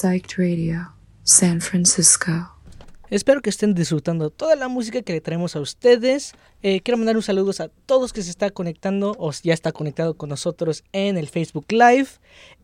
Psyched 0.00 0.38
Radio, 0.38 0.92
San 1.24 1.60
Francisco. 1.60 2.30
Espero 3.10 3.42
que 3.42 3.50
estén 3.50 3.74
disfrutando 3.74 4.30
toda 4.30 4.54
la 4.54 4.68
música 4.68 5.02
que 5.02 5.12
le 5.12 5.20
traemos 5.20 5.56
a 5.56 5.60
ustedes. 5.60 6.34
Eh, 6.62 6.82
quiero 6.82 6.98
mandar 6.98 7.16
un 7.16 7.22
saludo 7.24 7.50
a 7.58 7.68
todos 7.84 8.12
que 8.12 8.22
se 8.22 8.30
están 8.30 8.50
conectando 8.50 9.16
o 9.18 9.32
ya 9.42 9.52
está 9.52 9.72
conectado 9.72 10.14
con 10.16 10.28
nosotros 10.28 10.84
en 10.92 11.16
el 11.16 11.26
Facebook 11.26 11.66
Live, 11.70 12.06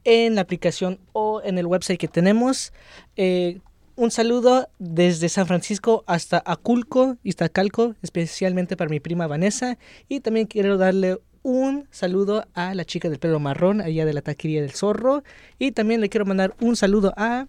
en 0.04 0.36
la 0.36 0.42
aplicación 0.42 1.00
o 1.12 1.42
en 1.42 1.58
el 1.58 1.66
website 1.66 1.98
que 1.98 2.06
tenemos. 2.06 2.72
Eh, 3.16 3.58
un 3.96 4.12
saludo 4.12 4.68
desde 4.78 5.28
San 5.28 5.48
Francisco 5.48 6.04
hasta 6.06 6.40
Aculco, 6.46 7.16
Iztacalco, 7.24 7.96
especialmente 8.02 8.76
para 8.76 8.90
mi 8.90 9.00
prima 9.00 9.26
Vanessa. 9.26 9.76
Y 10.08 10.20
también 10.20 10.46
quiero 10.46 10.78
darle 10.78 11.18
un 11.44 11.86
saludo 11.92 12.48
a 12.54 12.74
la 12.74 12.84
chica 12.84 13.08
del 13.08 13.20
pelo 13.20 13.38
marrón, 13.38 13.80
allá 13.80 14.04
de 14.04 14.12
la 14.12 14.22
taquería 14.22 14.62
del 14.62 14.72
zorro. 14.72 15.22
Y 15.60 15.70
también 15.70 16.00
le 16.00 16.08
quiero 16.08 16.26
mandar 16.26 16.56
un 16.58 16.74
saludo 16.74 17.14
a 17.16 17.46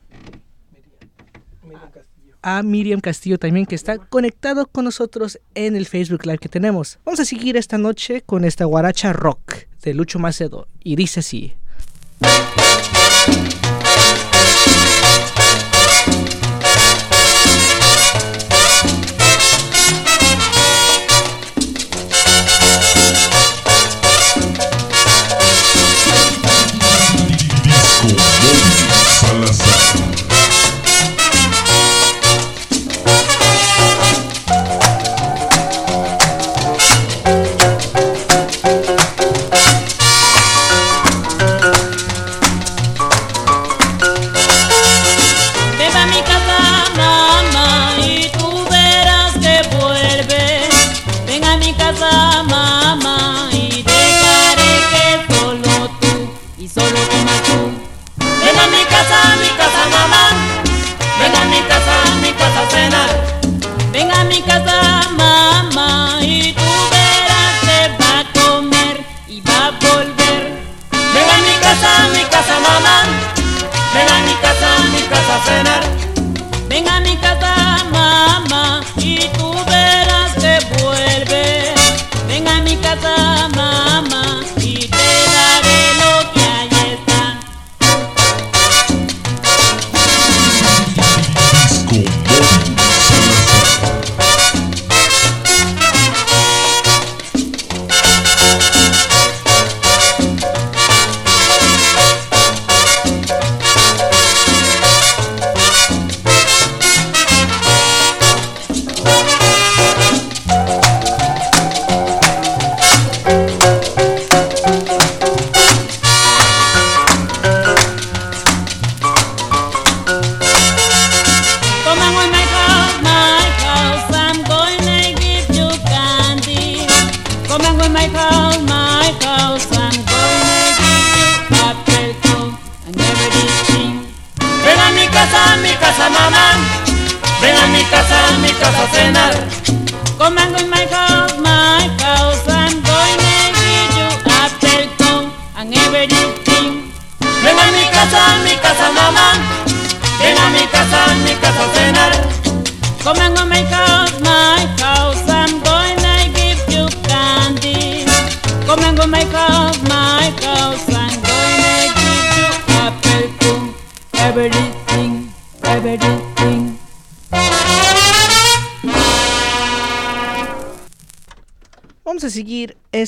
a 2.47 2.61
Miriam 2.61 3.01
Castillo 3.01 3.39
también 3.39 3.65
que 3.65 3.73
está 3.73 3.97
conectado 3.97 4.67
con 4.67 4.85
nosotros 4.85 5.39
en 5.55 5.75
el 5.75 5.87
Facebook 5.87 6.27
Live 6.27 6.37
que 6.37 6.47
tenemos. 6.47 6.99
Vamos 7.03 7.19
a 7.19 7.25
seguir 7.25 7.57
esta 7.57 7.79
noche 7.79 8.21
con 8.21 8.45
esta 8.45 8.65
guaracha 8.65 9.13
rock 9.13 9.65
de 9.81 9.95
Lucho 9.95 10.19
Macedo 10.19 10.67
y 10.83 10.95
dice 10.95 11.21
así. 11.21 11.55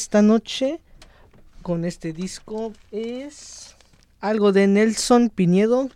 Esta 0.08 0.22
noche 0.22 0.80
con 1.64 1.84
este 1.84 2.14
disco. 2.14 2.72
Es 2.94 3.76
algo 4.22 4.54
de 4.54 4.66
Nelson 4.66 5.30
Pinedo. 5.30 5.90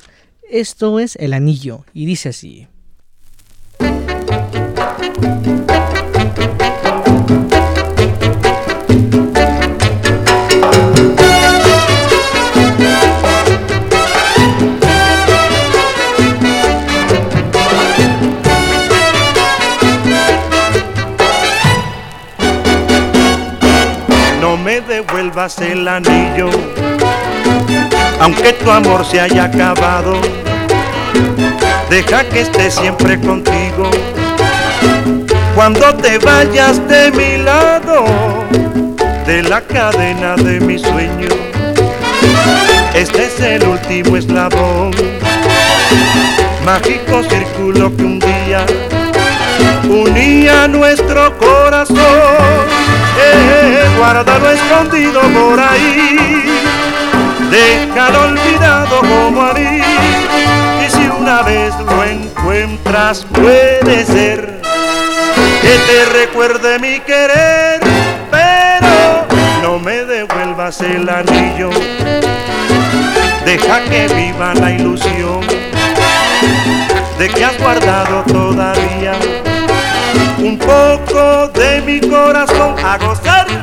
Esto 0.49 0.99
es 0.99 1.15
El 1.15 1.31
Anillo 1.31 1.85
y 1.93 2.05
dice 2.05 2.27
así. 2.27 2.67
Me 25.31 25.47
devuelvas 25.47 25.57
el 25.59 25.87
anillo, 25.87 26.49
aunque 28.19 28.53
tu 28.53 28.69
amor 28.69 29.05
se 29.05 29.19
haya 29.19 29.45
acabado. 29.45 30.19
Deja 31.89 32.23
que 32.25 32.41
esté 32.41 32.71
siempre 32.71 33.19
contigo. 33.19 33.89
Cuando 35.55 35.93
te 35.95 36.17
vayas 36.17 36.85
de 36.87 37.11
mi 37.11 37.43
lado, 37.43 38.05
de 39.25 39.43
la 39.43 39.61
cadena 39.61 40.35
de 40.35 40.59
mi 40.59 40.77
sueño, 40.77 41.29
este 42.93 43.25
es 43.25 43.39
el 43.39 43.67
último 43.67 44.17
eslabón. 44.17 44.91
Mágico 46.65 47.23
círculo 47.23 47.95
que 47.95 48.03
un 48.03 48.19
día 48.19 48.65
unía 49.89 50.67
nuestro 50.67 51.37
corazón. 51.37 52.80
Eh, 53.17 53.89
guárdalo 53.97 54.51
escondido 54.51 55.21
por 55.21 55.59
ahí, 55.59 56.43
déjalo 57.49 58.21
olvidado 58.23 58.99
como 58.99 59.41
a 59.41 59.53
mí. 59.53 59.81
Y 60.85 60.89
si 60.89 61.07
una 61.07 61.41
vez 61.43 61.73
lo 61.79 62.03
encuentras, 62.03 63.25
puede 63.25 64.05
ser 64.05 64.61
que 65.61 65.77
te 65.87 66.05
recuerde 66.05 66.79
mi 66.79 66.99
querer, 67.01 67.81
pero 68.29 69.27
no 69.61 69.79
me 69.79 70.03
devuelvas 70.03 70.81
el 70.81 71.07
anillo. 71.09 71.69
Deja 73.45 73.83
que 73.83 74.07
viva 74.07 74.53
la 74.53 74.71
ilusión 74.71 75.41
de 77.17 77.29
que 77.29 77.45
has 77.45 77.57
guardado 77.59 78.23
todavía 78.23 79.13
un 80.43 80.57
poco 80.57 81.47
de 81.49 81.81
mi 81.81 81.99
corazón 82.01 82.75
a 82.83 82.97
gozar. 82.97 83.60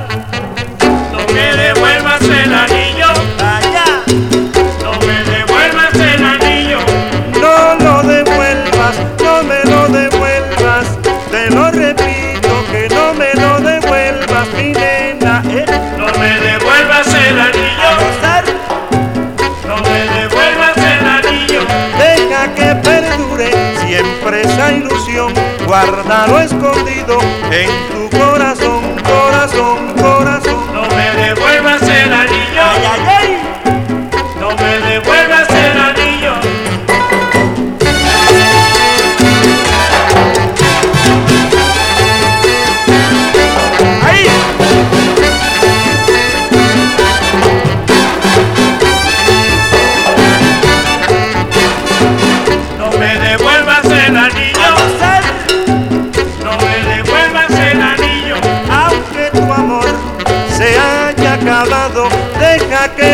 Guárdalo 25.68 26.40
escondido 26.40 27.18
en 27.50 27.97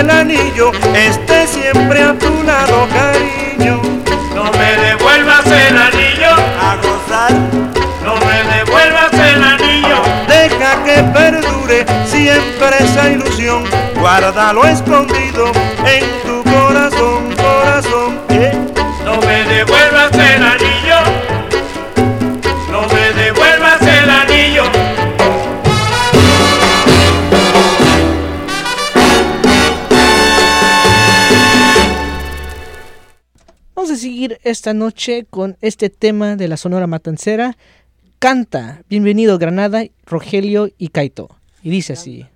el 0.00 0.10
anillo 0.10 0.72
esté 0.94 1.46
siempre 1.46 2.02
a 2.02 2.14
tu 2.18 2.42
lado, 2.42 2.86
cariño. 2.92 3.80
No 4.34 4.44
me 4.52 4.76
devuelvas 4.86 5.46
el 5.46 5.76
anillo. 5.76 6.30
A 6.60 6.76
gozar, 6.76 7.32
No 8.04 8.16
me 8.16 8.56
devuelvas 8.56 9.12
el 9.12 9.42
anillo. 9.42 10.02
deja 10.28 10.82
que 10.84 11.02
perdure 11.14 11.86
siempre 12.06 12.76
esa 12.80 13.10
ilusión. 13.10 13.64
Guárdalo 13.98 14.64
escondido 14.66 15.52
en 15.86 16.04
esta 34.44 34.74
noche 34.74 35.26
con 35.28 35.56
este 35.62 35.90
tema 35.90 36.36
de 36.36 36.48
la 36.48 36.56
Sonora 36.56 36.86
Matancera. 36.86 37.56
Canta, 38.18 38.82
bienvenido 38.88 39.38
Granada, 39.38 39.84
Rogelio 40.04 40.68
y 40.78 40.88
Kaito. 40.88 41.28
Y 41.62 41.70
dice 41.70 41.94
así. 41.94 42.26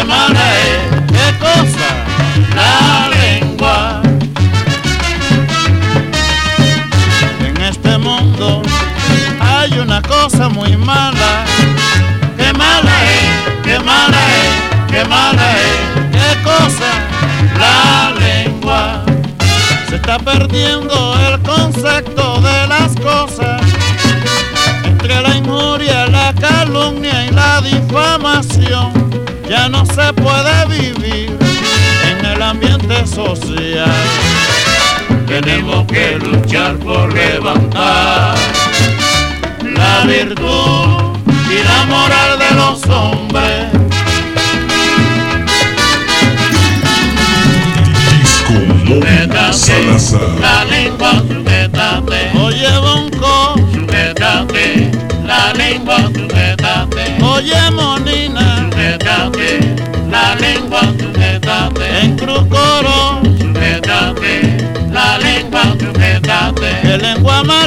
Qué 0.00 0.06
mala 0.06 0.58
es. 0.58 0.78
¿Qué 1.12 1.38
cosa? 1.38 1.88
La 2.56 3.08
lengua. 3.08 4.02
En 7.46 7.60
este 7.62 7.98
mundo 7.98 8.62
hay 9.40 9.78
una 9.78 10.00
cosa 10.00 10.48
muy 10.48 10.76
mala. 10.76 11.44
Qué 12.36 12.52
mala 12.54 12.94
es, 13.04 13.62
qué 13.62 13.78
mala 13.80 14.20
es, 14.40 14.90
qué 14.90 15.04
mala 15.04 15.52
es. 15.58 15.78
¿Qué 16.12 16.42
cosa? 16.42 16.90
La 17.58 18.12
lengua. 18.18 19.04
Se 19.88 19.96
está 19.96 20.18
perdiendo 20.18 21.14
el 21.28 21.40
concepto 21.42 22.40
de 22.40 22.66
las 22.68 22.94
cosas 22.96 23.60
entre 24.84 25.20
la 25.20 25.36
injuria, 25.36 26.06
la 26.06 26.32
calumnia 26.34 27.26
y 27.26 27.30
la 27.32 27.60
difamación. 27.60 29.09
Ya 29.60 29.68
no 29.68 29.84
se 29.84 30.10
puede 30.14 30.66
vivir 30.68 31.36
en 32.10 32.24
el 32.24 32.40
ambiente 32.40 33.06
social. 33.06 33.92
Tenemos 35.26 35.86
que 35.86 36.18
luchar 36.18 36.76
por 36.76 37.12
levantar 37.12 38.38
la 39.62 40.04
virtud 40.06 41.12
y 41.50 41.62
la 41.62 41.84
moral 41.90 42.38
de 42.38 42.50
los 42.54 42.86
hombres. 42.86 43.66
La 50.40 50.64
lengua, 50.64 51.22
sujétate. 51.28 52.38
Oye, 52.38 52.78
bonco, 52.78 53.56
sujétate. 53.74 54.90
La 55.26 55.52
lengua, 55.52 55.98
sujétate. 56.14 57.22
Oye, 57.22 57.70
monina, 57.72 58.29
crucoro, 62.20 63.20
sujétate. 63.38 64.32
La 64.92 65.18
lengua, 65.18 65.62
sujétate. 65.78 66.86
De 66.86 66.98
lengua 66.98 67.42
más 67.44 67.59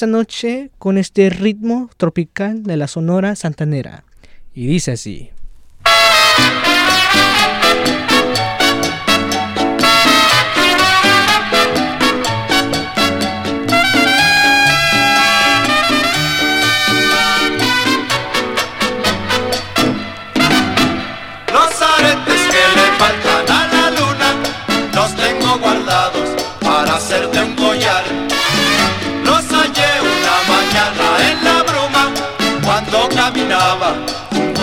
esta 0.00 0.10
noche 0.10 0.70
con 0.78 0.96
este 0.96 1.28
ritmo 1.28 1.90
tropical 1.98 2.62
de 2.62 2.78
la 2.78 2.88
Sonora 2.88 3.36
Santanera. 3.36 4.02
Y 4.54 4.66
dice 4.66 4.92
así. 4.92 5.28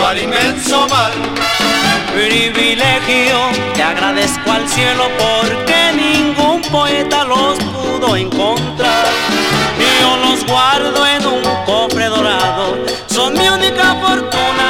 Al 0.08 0.18
inmenso 0.22 0.88
mar. 0.88 1.12
Privilegio 2.14 3.38
te 3.74 3.82
agradezco 3.82 4.50
al 4.50 4.66
cielo 4.66 5.04
porque 5.18 5.92
ningún 5.94 6.62
poeta 6.62 7.24
los 7.24 7.58
pudo 7.58 8.16
encontrar. 8.16 9.06
Yo 10.00 10.16
los 10.16 10.46
guardo 10.46 11.06
en 11.06 11.26
un 11.26 11.42
cofre 11.66 12.06
dorado, 12.06 12.78
son 13.06 13.34
mi 13.34 13.48
única 13.48 13.96
fortuna 14.00 14.67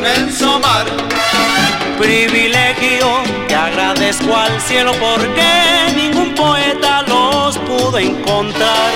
inmenso 0.00 0.58
mar. 0.60 0.86
Privilegio 1.98 3.06
te 3.46 3.54
agradezco 3.54 4.34
al 4.34 4.60
cielo 4.60 4.92
porque 4.98 5.92
ningún 5.94 6.34
poeta 6.34 7.02
los 7.02 7.58
pudo 7.58 7.98
encontrar. 7.98 8.90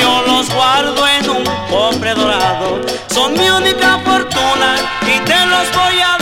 Yo 0.00 0.22
los 0.26 0.52
guardo 0.54 1.06
en 1.06 1.30
un 1.30 1.44
cofre 1.68 2.14
dorado, 2.14 2.80
son 3.08 3.34
mi 3.34 3.48
única 3.50 3.98
fortuna 4.04 4.76
y 5.02 5.20
te 5.20 5.46
los 5.46 5.66
voy 5.76 6.00
a 6.00 6.16
dar. 6.18 6.21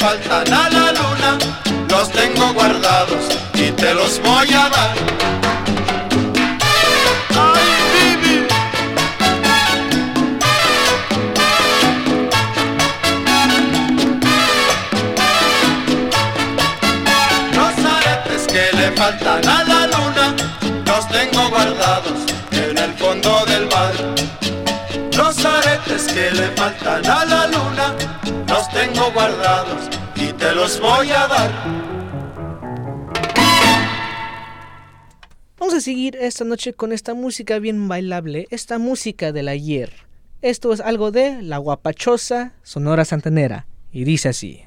Faltan 0.00 0.50
a 0.50 0.70
la 0.70 0.92
luna, 0.92 1.38
los 1.90 2.10
tengo 2.10 2.54
guardados 2.54 3.24
y 3.54 3.70
te 3.70 3.94
los 3.94 4.20
voy 4.22 4.48
a 4.54 4.68
dar. 4.70 4.94
Los 17.54 17.76
aretes 17.96 18.46
que 18.52 18.76
le 18.78 18.90
faltan 18.92 19.46
a 19.46 19.64
la 19.64 19.86
luna, 19.94 20.34
los 20.86 21.08
tengo 21.08 21.48
guardados 21.50 22.20
en 22.52 22.78
el 22.78 22.92
fondo 22.94 23.44
del 23.46 23.66
mar. 23.66 23.94
Los 25.16 25.44
aretes 25.44 26.04
que 26.14 26.30
le 26.30 26.48
faltan 26.56 27.04
a 27.06 27.24
la 27.26 27.46
luna, 27.48 27.94
los 28.48 28.68
tengo 28.70 29.12
guardados 29.12 29.59
voy 30.78 31.10
a 31.10 31.26
dar. 31.26 31.50
Vamos 35.58 35.74
a 35.74 35.80
seguir 35.80 36.16
esta 36.16 36.44
noche 36.44 36.72
con 36.72 36.92
esta 36.92 37.14
música 37.14 37.58
bien 37.58 37.88
bailable, 37.88 38.46
esta 38.50 38.78
música 38.78 39.32
del 39.32 39.48
ayer. 39.48 39.92
Esto 40.42 40.72
es 40.72 40.80
algo 40.80 41.10
de 41.10 41.42
La 41.42 41.58
Guapachosa 41.58 42.54
Sonora 42.62 43.04
Santanera 43.04 43.66
y 43.92 44.04
dice 44.04 44.28
así. 44.28 44.62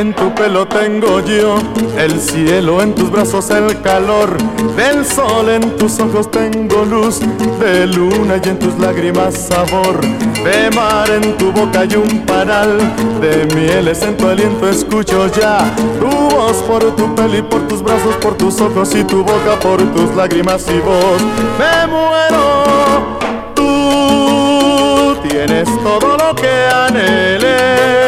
En 0.00 0.14
tu 0.14 0.34
pelo 0.34 0.66
tengo 0.66 1.20
yo 1.20 1.56
el 1.98 2.18
cielo, 2.18 2.80
en 2.80 2.94
tus 2.94 3.10
brazos 3.10 3.50
el 3.50 3.82
calor 3.82 4.34
del 4.74 5.04
sol, 5.04 5.50
en 5.50 5.76
tus 5.76 6.00
ojos 6.00 6.30
tengo 6.30 6.86
luz 6.86 7.20
de 7.60 7.86
luna 7.86 8.40
y 8.42 8.48
en 8.48 8.58
tus 8.58 8.78
lágrimas 8.78 9.34
sabor 9.34 10.00
de 10.00 10.70
mar, 10.74 11.10
en 11.10 11.36
tu 11.36 11.52
boca 11.52 11.80
hay 11.80 11.96
un 11.96 12.24
panal 12.24 12.78
de 13.20 13.44
mieles, 13.54 14.00
en 14.00 14.16
tu 14.16 14.26
aliento 14.26 14.70
escucho 14.70 15.26
ya 15.38 15.70
tu 16.00 16.08
voz 16.34 16.56
por 16.62 16.80
tu 16.96 17.14
pelo 17.14 17.36
y 17.36 17.42
por 17.42 17.68
tus 17.68 17.82
brazos, 17.82 18.16
por 18.22 18.38
tus 18.38 18.58
ojos 18.58 18.94
y 18.94 19.04
tu 19.04 19.22
boca, 19.22 19.60
por 19.60 19.82
tus 19.92 20.16
lágrimas 20.16 20.64
y 20.70 20.78
voz. 20.78 21.20
Me 21.58 21.86
muero, 21.86 23.18
tú 23.54 25.28
tienes 25.28 25.68
todo 25.84 26.16
lo 26.16 26.34
que 26.34 26.48
anhelé 26.86 27.99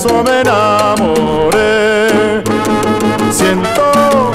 eso 0.00 0.24
me 0.24 0.40
enamoré. 0.40 2.08
Siento 3.30 4.32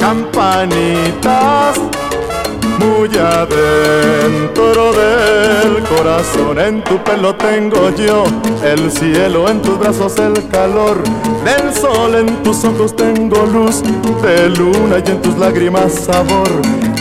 campanitas 0.00 1.78
muy 2.98 3.10
adentro 3.16 4.92
del 4.92 5.82
corazón. 5.84 6.58
En 6.58 6.82
tu 6.82 6.98
pelo 7.04 7.34
tengo 7.36 7.90
yo 7.90 8.24
el 8.64 8.90
cielo, 8.90 9.48
en 9.48 9.62
tus 9.62 9.78
brazos 9.78 10.18
el 10.18 10.48
calor 10.48 10.98
del 11.44 11.72
sol, 11.74 12.16
en 12.16 12.42
tus 12.42 12.64
ojos 12.64 12.96
tengo 12.96 13.46
luz 13.46 13.82
de 14.22 14.48
luna 14.50 14.96
y 15.04 15.10
en 15.10 15.22
tus 15.22 15.38
lágrimas 15.38 15.92
sabor 15.92 16.50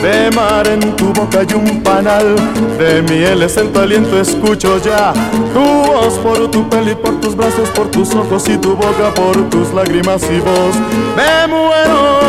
de 0.01 0.29
mar. 0.35 0.67
En 0.67 0.95
tu 0.95 1.11
boca 1.13 1.39
hay 1.39 1.55
un 1.55 1.81
panal 1.81 2.35
de 2.77 3.01
mieles, 3.01 3.57
en 3.57 3.73
tu 3.73 3.79
aliento 3.79 4.21
escucho 4.21 4.77
ya 4.83 5.13
tu 5.53 5.91
voz 5.91 6.13
por 6.19 6.51
tu 6.51 6.69
pelo 6.69 6.91
y 6.91 6.95
por 6.95 7.19
tus 7.19 7.35
brazos, 7.35 7.69
por 7.69 7.89
tus 7.89 8.13
ojos 8.13 8.47
y 8.49 8.57
tu 8.57 8.75
boca, 8.75 9.13
por 9.15 9.49
tus 9.49 9.73
lágrimas 9.73 10.21
y 10.29 10.39
voz. 10.39 10.75
Me 11.15 11.47
muero. 11.47 12.27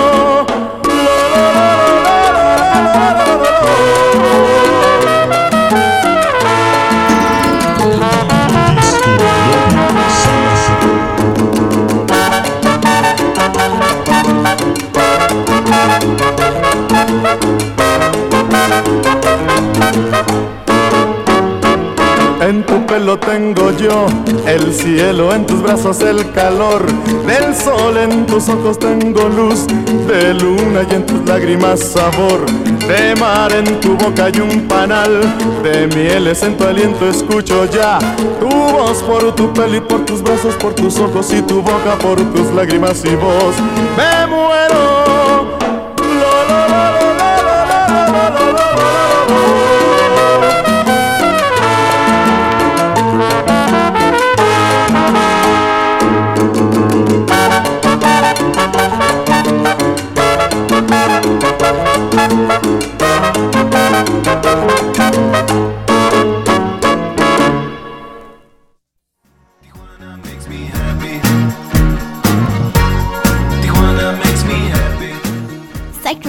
En 22.40 22.64
tu 22.64 22.86
pelo 22.86 23.18
tengo 23.18 23.72
yo 23.72 24.06
el 24.46 24.72
cielo, 24.72 25.34
en 25.34 25.44
tus 25.44 25.60
brazos 25.60 26.00
el 26.00 26.30
calor 26.32 26.86
del 27.26 27.54
sol, 27.54 27.96
en 27.98 28.24
tus 28.24 28.48
ojos 28.48 28.78
tengo 28.78 29.28
luz 29.28 29.66
de 30.06 30.32
luna 30.32 30.80
y 30.90 30.94
en 30.94 31.04
tus 31.04 31.28
lágrimas 31.28 31.80
sabor 31.80 32.46
de 32.86 33.14
mar, 33.16 33.52
en 33.52 33.78
tu 33.80 33.96
boca 33.96 34.26
hay 34.26 34.40
un 34.40 34.66
panal 34.66 35.20
de 35.62 35.88
mieles, 35.88 36.42
en 36.42 36.56
tu 36.56 36.64
aliento 36.64 37.08
escucho 37.08 37.66
ya 37.66 37.98
tu 38.40 38.48
voz 38.48 39.02
por 39.02 39.34
tu 39.34 39.52
pelo 39.52 39.76
y 39.76 39.80
por 39.80 40.06
tus 40.06 40.22
brazos, 40.22 40.54
por 40.54 40.74
tus 40.74 40.98
ojos 40.98 41.30
y 41.34 41.42
tu 41.42 41.60
boca, 41.60 41.98
por 42.00 42.16
tus 42.32 42.50
lágrimas 42.54 43.04
y 43.04 43.14
voz. 43.14 43.56
Me 43.96 44.26
muero. 44.26 45.17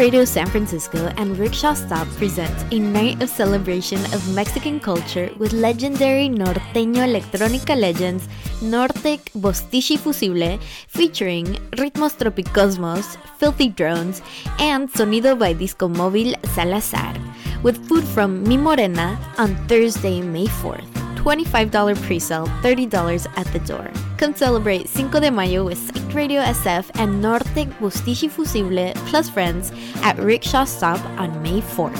Radio 0.09 0.25
San 0.25 0.47
Francisco 0.47 1.13
and 1.17 1.37
Rickshaw 1.37 1.75
Stop 1.75 2.07
presents 2.17 2.65
a 2.71 2.79
night 2.79 3.21
of 3.21 3.29
celebration 3.29 3.99
of 4.05 4.33
Mexican 4.33 4.79
culture 4.79 5.29
with 5.37 5.53
legendary 5.53 6.27
norteño 6.27 7.05
electrónica 7.05 7.75
legends 7.77 8.27
Nortec 8.59 9.19
Bostichi 9.35 9.99
Fusible 9.99 10.57
featuring 10.87 11.45
Ritmos 11.77 12.17
Tropicosmos, 12.17 13.19
Filthy 13.37 13.69
Drones, 13.69 14.23
and 14.57 14.91
Sonido 14.91 15.37
by 15.37 15.53
Disco 15.53 15.87
Móvil 15.87 16.33
Salazar, 16.55 17.13
with 17.61 17.77
food 17.87 18.03
from 18.03 18.41
Mi 18.41 18.57
Morena 18.57 19.15
on 19.37 19.53
Thursday, 19.67 20.21
May 20.21 20.47
4th. 20.47 20.98
$25 21.23 22.01
pre-sale, 22.01 22.45
$30 22.63 23.27
at 23.37 23.45
the 23.53 23.59
door. 23.59 23.89
Come 24.17 24.33
celebrate 24.33 24.87
Cinco 24.87 25.19
de 25.19 25.29
Mayo 25.31 25.65
with 25.65 25.77
Psych 25.77 26.13
Radio 26.13 26.41
SF 26.41 26.89
and 26.95 27.23
Nortec 27.23 27.67
Bustichi 27.79 28.29
Fusible 28.29 28.93
plus 29.07 29.29
friends 29.29 29.71
at 30.03 30.17
Rickshaw 30.17 30.65
Stop 30.65 30.99
on 31.17 31.41
May 31.41 31.61
4th. 31.61 31.95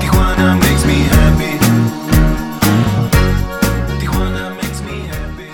Tijuana 0.00 0.58
makes 0.60 0.84
me 0.84 0.94
happy. 1.10 1.58
Tijuana 4.00 4.54
makes 4.56 4.82
me 4.82 5.06
happy. 5.08 5.50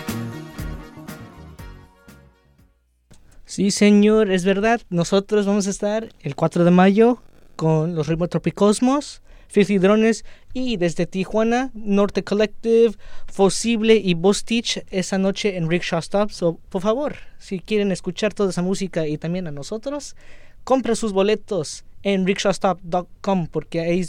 Sí, 3.45 3.71
señor, 3.71 4.31
es 4.31 4.45
verdad. 4.45 4.81
Nosotros 4.91 5.47
vamos 5.47 5.67
a 5.67 5.71
estar 5.71 6.09
el 6.21 6.35
4 6.35 6.65
de 6.65 6.71
mayo 6.71 7.23
con 7.57 7.95
los 7.95 8.09
ritmos 8.09 8.29
Tropicosmos, 8.31 9.22
50 9.53 9.87
Drones 9.87 10.25
y 10.55 10.79
desde 10.79 11.07
Tijuana, 11.07 11.71
Norte 11.75 12.25
Collective, 12.25 12.95
Fosible 13.27 13.97
y 13.97 14.15
Bostich 14.15 14.83
esa 14.91 15.19
noche 15.19 15.57
en 15.57 15.69
Rickshaw 15.69 16.01
Stop. 16.01 16.31
So, 16.31 16.59
por 16.71 16.81
favor, 16.81 17.17
si 17.39 17.61
quieren 17.61 17.93
escuchar 17.93 18.33
toda 18.33 18.51
esa 18.51 18.63
música 18.63 19.07
y 19.07 19.19
también 19.19 19.47
a 19.47 19.51
nosotros, 19.51 20.17
compren 20.65 20.97
sus 20.97 21.13
boletos 21.13 21.85
en 22.03 22.27
rickshawstop.com 22.27 23.47
porque 23.49 23.81
ahí 23.81 24.05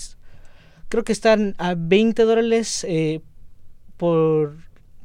creo 0.89 1.04
que 1.04 1.12
están 1.12 1.56
a 1.58 1.76
20 1.76 2.24
dólares 2.24 2.86
eh, 2.88 3.22
por, 3.98 4.56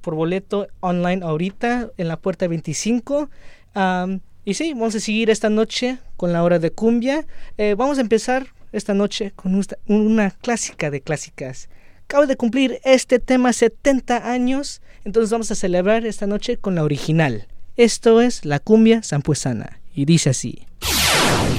por 0.00 0.14
boleto 0.14 0.68
online 0.80 1.24
ahorita 1.24 1.90
en 1.96 2.08
la 2.08 2.16
puerta 2.16 2.46
25. 2.46 3.28
Am, 3.74 4.20
y 4.44 4.54
sí, 4.54 4.72
vamos 4.72 4.94
a 4.94 5.00
seguir 5.00 5.30
esta 5.30 5.50
noche 5.50 5.98
con 6.16 6.32
la 6.32 6.42
hora 6.42 6.58
de 6.58 6.70
cumbia. 6.70 7.26
Eh, 7.58 7.74
vamos 7.76 7.98
a 7.98 8.02
empezar 8.02 8.46
esta 8.72 8.94
noche 8.94 9.32
con 9.36 9.60
una 9.86 10.30
clásica 10.30 10.90
de 10.90 11.00
clásicas. 11.00 11.68
Acaba 12.04 12.26
de 12.26 12.36
cumplir 12.36 12.80
este 12.84 13.18
tema 13.18 13.52
70 13.52 14.30
años, 14.30 14.80
entonces 15.04 15.30
vamos 15.30 15.50
a 15.50 15.54
celebrar 15.54 16.06
esta 16.06 16.26
noche 16.26 16.56
con 16.56 16.74
la 16.74 16.82
original. 16.84 17.46
Esto 17.76 18.20
es 18.20 18.44
la 18.44 18.58
cumbia 18.58 19.02
zampuesana 19.02 19.80
y 19.94 20.04
dice 20.04 20.30
así. 20.30 20.66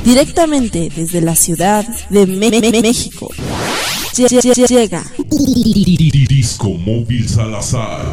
Directamente 0.03 0.89
desde 0.95 1.21
la 1.21 1.35
ciudad 1.35 1.85
de 2.09 2.25
Me- 2.25 2.49
Me- 2.49 2.61
Me- 2.71 2.81
México. 2.81 3.29
Lle- 4.13 4.27
lle- 4.41 4.67
Llega 4.67 5.03
Disco 6.27 6.69
Móvil 6.69 7.27
Salazar. 7.29 8.05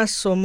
Temazo, 0.00 0.36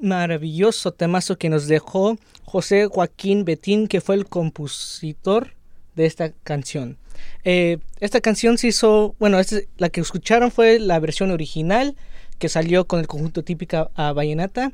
maravilloso 0.00 0.92
temazo 0.92 1.38
que 1.38 1.48
nos 1.48 1.68
dejó 1.68 2.18
José 2.44 2.86
Joaquín 2.86 3.44
Betín, 3.44 3.86
que 3.86 4.00
fue 4.00 4.16
el 4.16 4.26
compositor 4.26 5.54
de 5.94 6.06
esta 6.06 6.32
canción. 6.42 6.98
Eh, 7.44 7.78
esta 8.00 8.20
canción 8.20 8.58
se 8.58 8.68
hizo, 8.68 9.14
bueno, 9.20 9.38
esta- 9.38 9.60
la 9.78 9.90
que 9.90 10.00
escucharon 10.00 10.50
fue 10.50 10.78
la 10.80 10.98
versión 10.98 11.30
original 11.30 11.94
que 12.38 12.48
salió 12.48 12.86
con 12.86 12.98
el 13.00 13.06
conjunto 13.06 13.44
típica 13.44 13.90
a 13.94 14.12
Vallenata. 14.12 14.72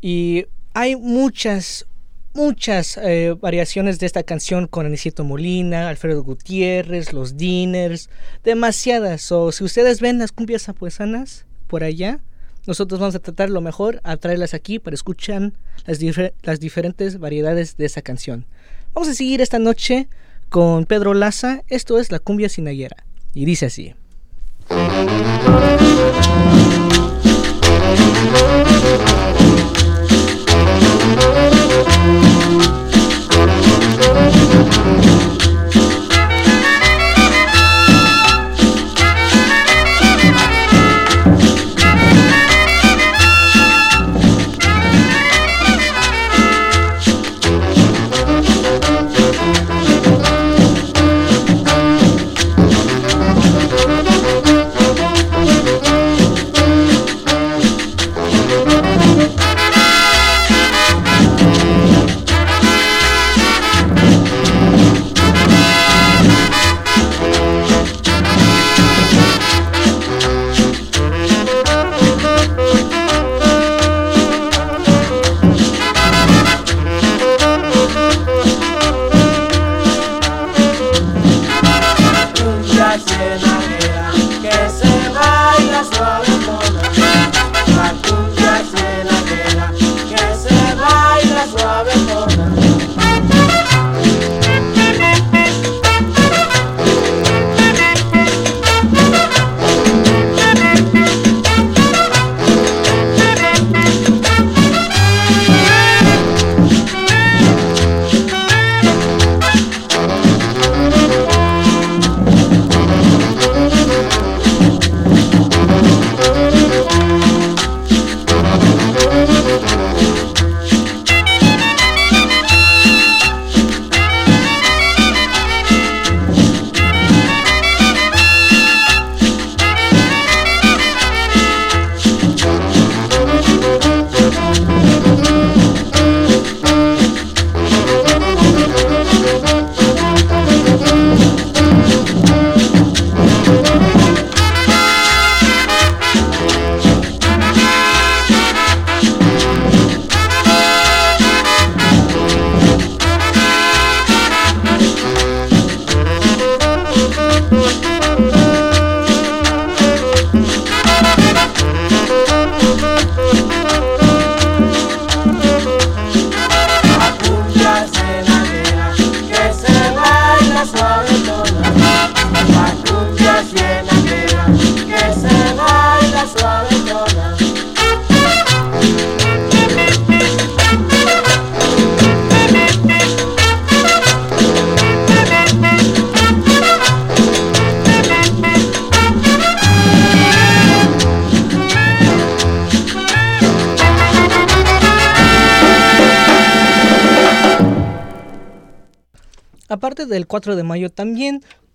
Y 0.00 0.46
hay 0.72 0.94
muchas, 0.96 1.86
muchas 2.34 2.98
eh, 3.02 3.34
variaciones 3.38 3.98
de 3.98 4.06
esta 4.06 4.22
canción 4.22 4.68
con 4.68 4.86
Anicito 4.86 5.24
Molina, 5.24 5.88
Alfredo 5.88 6.22
Gutiérrez, 6.22 7.12
los 7.12 7.36
Diners, 7.36 8.10
demasiadas. 8.44 9.30
O 9.32 9.50
si 9.52 9.64
ustedes 9.64 10.00
ven 10.00 10.18
las 10.18 10.30
cumbias 10.32 10.62
zapuesanas 10.62 11.46
por 11.66 11.82
allá, 11.82 12.20
nosotros 12.66 13.00
vamos 13.00 13.14
a 13.14 13.20
tratar 13.20 13.50
lo 13.50 13.60
mejor 13.60 14.00
a 14.04 14.16
traerlas 14.16 14.54
aquí 14.54 14.78
para 14.78 14.94
escuchar 14.94 15.52
las, 15.86 16.00
difer- 16.00 16.32
las 16.42 16.60
diferentes 16.60 17.18
variedades 17.18 17.76
de 17.76 17.86
esa 17.86 18.02
canción. 18.02 18.44
Vamos 18.94 19.08
a 19.08 19.14
seguir 19.14 19.40
esta 19.40 19.58
noche 19.58 20.08
con 20.48 20.86
Pedro 20.86 21.14
Laza. 21.14 21.62
Esto 21.68 21.98
es 21.98 22.10
la 22.10 22.18
cumbia 22.18 22.48
sinayera. 22.48 22.96
Y 23.34 23.44
dice 23.44 23.66
así. 23.66 23.94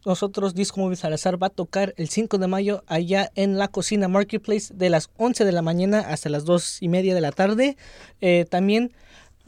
Nosotros 0.05 0.55
Disco 0.55 0.79
Móvil 0.79 0.97
Salazar 0.97 1.41
va 1.41 1.47
a 1.47 1.51
tocar 1.51 1.93
el 1.97 2.09
5 2.09 2.39
de 2.39 2.47
mayo 2.47 2.83
allá 2.87 3.31
en 3.35 3.57
la 3.57 3.67
cocina 3.67 4.07
Marketplace 4.07 4.73
de 4.73 4.89
las 4.89 5.09
11 5.17 5.45
de 5.45 5.51
la 5.51 5.61
mañana 5.61 5.99
hasta 5.99 6.29
las 6.29 6.43
2 6.45 6.81
y 6.81 6.87
media 6.87 7.13
de 7.13 7.21
la 7.21 7.31
tarde. 7.31 7.77
Eh, 8.19 8.45
también 8.49 8.93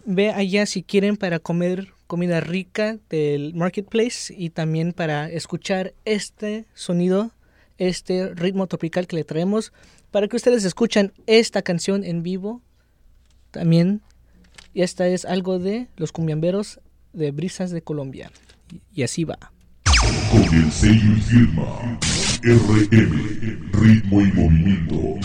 ve 0.06 0.30
allá 0.30 0.66
si 0.66 0.84
quieren 0.84 1.18
para 1.18 1.40
comer 1.40 1.88
comida 2.06 2.40
rica 2.40 2.98
del 3.10 3.56
Marketplace 3.56 4.34
y 4.38 4.52
también 4.52 4.94
para 4.94 5.28
escuchar 5.30 5.96
este 6.06 6.66
sonido, 6.76 7.32
este 7.80 8.30
ritmo 8.36 8.68
tropical 8.68 9.08
que 9.08 9.16
le 9.16 9.24
traemos 9.24 9.74
para 10.12 10.28
que 10.28 10.36
ustedes 10.36 10.64
escuchan 10.64 11.12
esta 11.26 11.64
canción 11.64 12.04
en 12.04 12.22
vivo 12.22 12.62
también. 13.50 14.02
Y 14.76 14.84
esta 14.84 15.08
es 15.08 15.26
algo 15.26 15.58
de 15.58 15.88
los 15.98 16.12
cumbiamberos 16.12 16.80
de 17.14 17.32
Brisas 17.32 17.72
de 17.72 17.82
Colombia. 17.82 18.32
Y 18.94 19.02
así 19.02 19.24
va. 19.24 19.52
Con 20.32 20.56
el 20.56 20.72
sello 20.72 21.16
y 21.16 21.22
firma 21.22 21.98
RM, 22.42 23.72
ritmo 23.74 24.22
y 24.22 24.32
movimiento. 24.34 25.20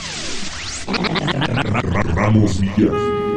Ramos 2.14 2.60
Villar. 2.60 3.27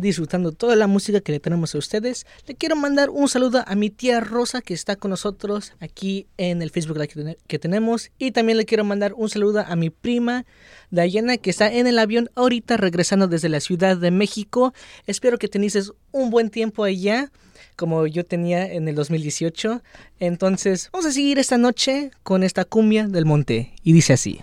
Disfrutando 0.00 0.52
toda 0.52 0.76
la 0.76 0.86
música 0.86 1.20
que 1.20 1.32
le 1.32 1.40
tenemos 1.40 1.74
a 1.74 1.78
ustedes. 1.78 2.26
Le 2.46 2.54
quiero 2.54 2.76
mandar 2.76 3.10
un 3.10 3.28
saludo 3.28 3.62
a 3.66 3.74
mi 3.74 3.90
tía 3.90 4.20
Rosa 4.20 4.60
que 4.62 4.74
está 4.74 4.96
con 4.96 5.10
nosotros 5.10 5.72
aquí 5.80 6.26
en 6.38 6.62
el 6.62 6.70
Facebook 6.70 6.98
que, 7.00 7.06
ten- 7.08 7.36
que 7.46 7.58
tenemos. 7.58 8.10
Y 8.18 8.32
también 8.32 8.58
le 8.58 8.64
quiero 8.64 8.84
mandar 8.84 9.12
un 9.14 9.28
saludo 9.28 9.60
a 9.66 9.76
mi 9.76 9.90
prima 9.90 10.44
Dayana 10.90 11.36
que 11.36 11.50
está 11.50 11.72
en 11.72 11.86
el 11.86 11.98
avión 11.98 12.30
ahorita 12.34 12.76
regresando 12.76 13.28
desde 13.28 13.48
la 13.48 13.60
Ciudad 13.60 13.96
de 13.96 14.10
México. 14.10 14.72
Espero 15.06 15.38
que 15.38 15.48
tenieses 15.48 15.92
un 16.12 16.30
buen 16.30 16.50
tiempo 16.50 16.84
allá 16.84 17.30
como 17.76 18.06
yo 18.06 18.24
tenía 18.26 18.70
en 18.70 18.88
el 18.88 18.94
2018. 18.94 19.82
Entonces 20.18 20.90
vamos 20.92 21.06
a 21.06 21.12
seguir 21.12 21.38
esta 21.38 21.56
noche 21.56 22.10
con 22.22 22.42
esta 22.42 22.64
cumbia 22.64 23.06
del 23.08 23.24
monte. 23.24 23.72
Y 23.82 23.92
dice 23.94 24.12
así. 24.12 24.40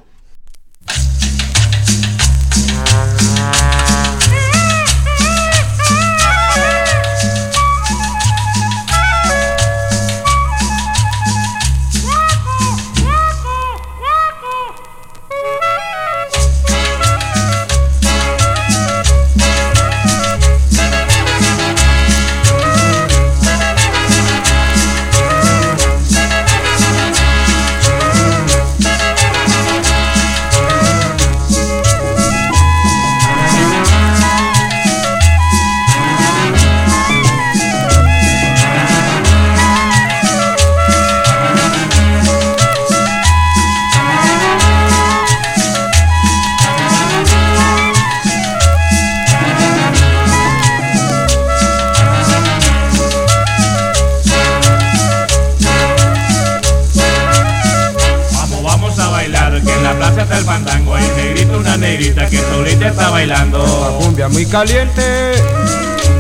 Ahorita 62.67 62.87
está 62.89 63.09
bailando. 63.09 63.59
La 63.59 64.05
cumbia 64.05 64.27
muy 64.27 64.45
caliente, 64.45 65.31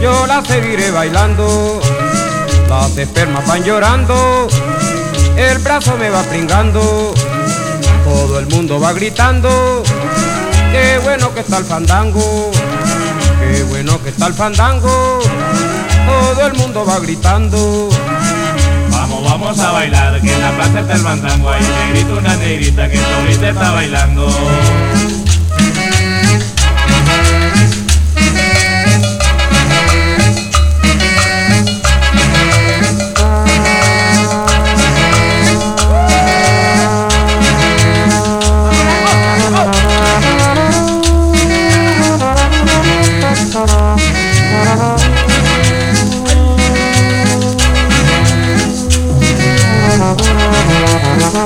yo 0.01 0.25
la 0.27 0.43
seguiré 0.45 0.91
bailando. 0.91 1.81
Las 2.69 2.97
espermas 2.97 3.45
van 3.45 3.63
llorando, 3.63 4.47
el 5.35 5.57
brazo 5.59 5.97
me 5.97 6.09
va 6.09 6.23
pringando. 6.23 7.13
Todo 8.05 8.39
el 8.39 8.47
mundo 8.47 8.79
va 8.79 8.93
gritando, 8.93 9.83
qué 10.71 10.99
bueno 11.03 11.33
que 11.33 11.41
está 11.41 11.57
el 11.57 11.65
fandango, 11.65 12.51
qué 13.39 13.63
bueno 13.63 14.01
que 14.01 14.09
está 14.09 14.27
el 14.27 14.33
fandango. 14.33 15.19
Todo 16.05 16.47
el 16.47 16.53
mundo 16.53 16.85
va 16.85 16.99
gritando. 16.99 17.89
Vamos, 18.89 19.23
vamos 19.25 19.59
a 19.59 19.71
bailar, 19.71 20.21
que 20.21 20.33
en 20.33 20.41
la 20.41 20.51
plaza 20.51 20.79
está 20.79 20.93
el 20.93 21.01
fandango. 21.01 21.49
Hay 21.49 21.61
un 21.61 21.93
negrito, 21.93 22.17
una 22.17 22.35
negrita 22.37 22.89
que 22.89 22.99
ahorita 22.99 23.49
está 23.49 23.71
bailando. 23.71 25.16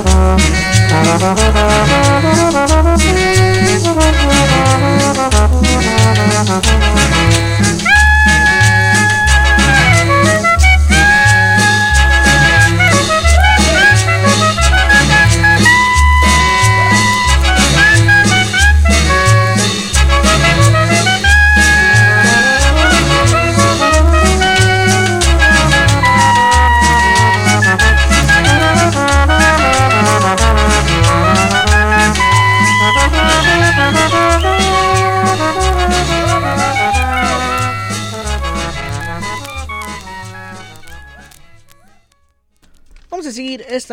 Thank 0.04 0.42
you. 3.36 3.41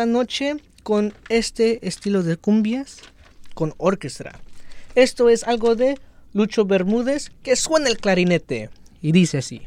Noche 0.06 0.56
con 0.82 1.14
este 1.28 1.86
estilo 1.86 2.22
de 2.22 2.36
cumbias 2.36 2.98
con 3.54 3.74
orquesta. 3.76 4.38
Esto 4.94 5.28
es 5.28 5.44
algo 5.44 5.76
de 5.76 5.98
Lucho 6.32 6.64
Bermúdez 6.64 7.30
que 7.42 7.56
suena 7.56 7.88
el 7.88 7.98
clarinete 7.98 8.70
y 9.02 9.12
dice 9.12 9.38
así. 9.38 9.62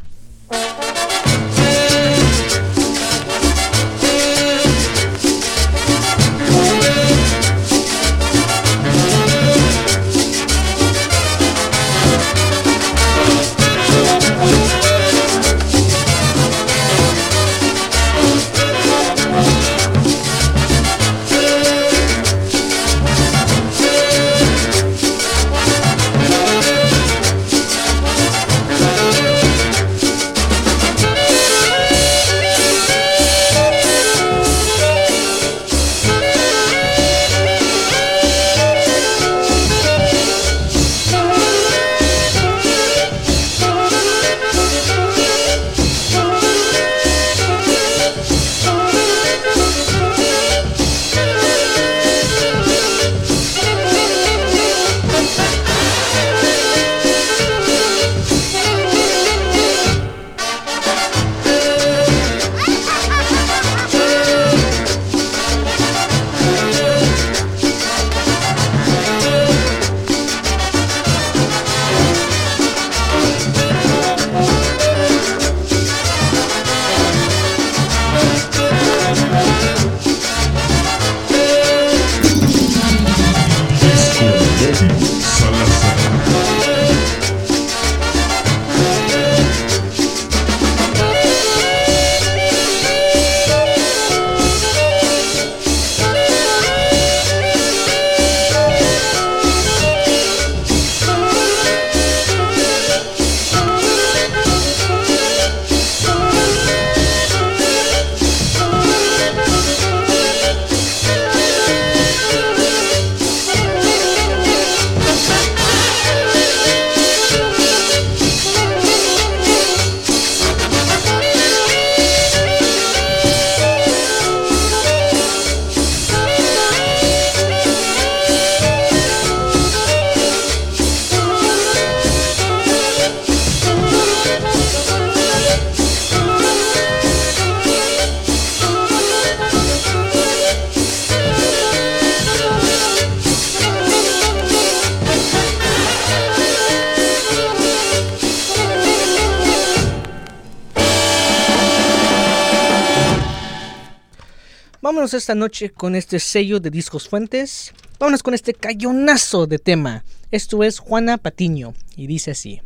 Esta 155.13 155.35
noche 155.35 155.69
con 155.69 155.95
este 155.95 156.19
sello 156.19 156.59
de 156.59 156.71
Discos 156.71 157.07
Fuentes. 157.07 157.71
Vámonos 157.99 158.23
con 158.23 158.33
este 158.33 158.55
cañonazo 158.55 159.45
de 159.45 159.59
tema. 159.59 160.03
Esto 160.31 160.63
es 160.63 160.79
Juana 160.79 161.19
Patiño 161.19 161.75
y 161.95 162.07
dice 162.07 162.31
así. 162.31 162.61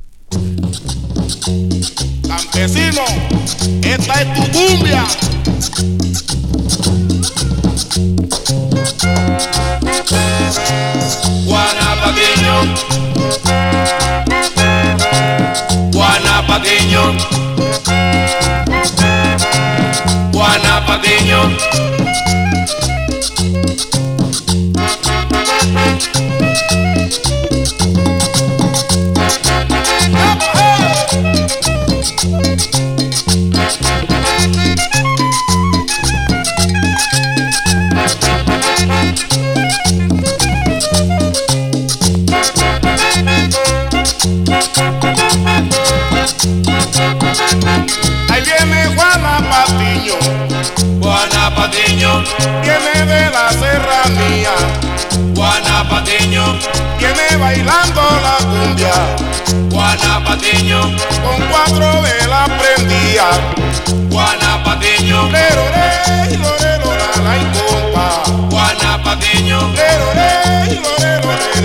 Campesino, 2.25 3.03
esta 3.83 4.21
es 4.21 4.33
tu 4.33 4.43
cumbia. 4.53 5.03
Juana 11.45 11.95
Patiño, 12.01 12.75
Juana 15.91 16.47
Patiño, 16.47 17.13
Juana 20.31 20.85
Patiño. 20.87 21.96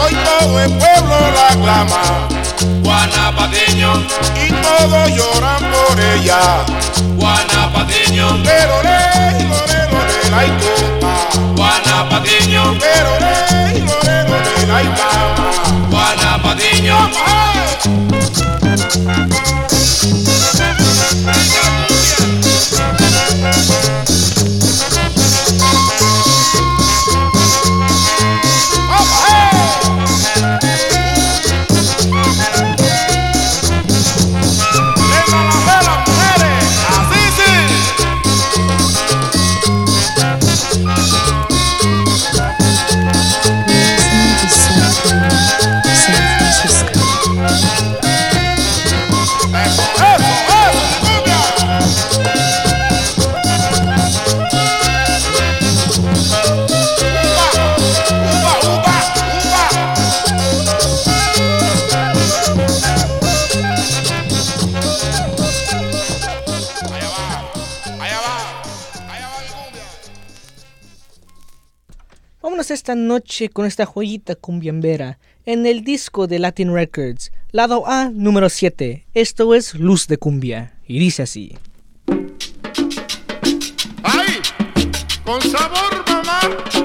Hoy 0.00 0.14
todo 0.14 0.60
el 0.60 0.72
pueblo 0.72 1.16
la 1.34 1.48
aclama 1.48 2.28
Juana 2.84 3.36
Patiño, 3.36 3.92
y 4.34 4.50
todos 4.50 5.10
lloran 5.10 5.62
por 5.70 6.00
ella. 6.00 6.64
Juana 7.18 7.72
Patiño, 7.72 8.40
Pero 8.44 8.82
le, 8.82 9.44
lore, 9.44 9.80
lore, 9.92 10.30
la. 10.30 10.40
Juana 11.56 12.08
Patiño, 12.08 12.62
Pero 12.80 13.10
le, 13.20 13.80
lore, 13.80 14.16
lore, 14.24 14.66
la. 14.66 14.78
Juana 15.90 16.42
Patiño, 16.42 16.96
¡Ay! 17.26 17.38
Esta 72.88 72.96
noche 72.98 73.50
con 73.50 73.66
esta 73.66 73.84
joyita 73.84 74.34
cumbiambera 74.34 75.18
en 75.44 75.66
el 75.66 75.84
disco 75.84 76.26
de 76.26 76.38
Latin 76.38 76.72
Records, 76.72 77.32
lado 77.52 77.86
A 77.86 78.08
número 78.08 78.48
7. 78.48 79.04
Esto 79.12 79.54
es 79.54 79.74
Luz 79.74 80.06
de 80.06 80.16
Cumbia 80.16 80.72
y 80.86 80.98
dice 80.98 81.24
así. 81.24 81.58
¡Ay! 84.02 84.40
¡Con 85.22 85.42
sabor, 85.42 86.02
mamá! 86.08 86.77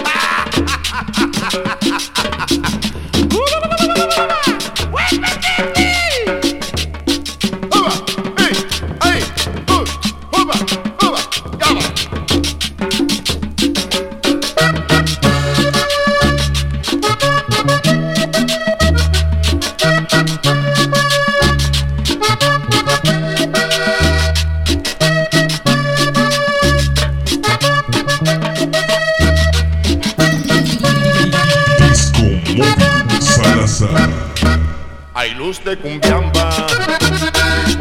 De 35.63 35.77
cumbiamba 35.77 36.49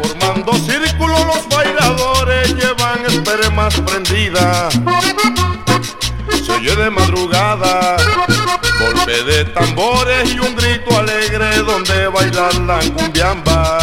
formando 0.01 0.53
círculo 0.53 1.15
los 1.25 1.47
bailadores 1.49 2.55
llevan 2.55 3.05
espermas 3.05 3.73
prendidas. 3.81 4.73
Se 6.45 6.51
oye 6.51 6.75
de 6.75 6.89
madrugada 6.89 7.97
golpe 8.79 9.23
de 9.23 9.45
tambores 9.45 10.33
y 10.33 10.39
un 10.39 10.55
grito 10.55 10.97
alegre 10.97 11.57
donde 11.57 12.07
bailar 12.07 12.55
la 12.55 12.79
cumbiamba. 12.79 13.79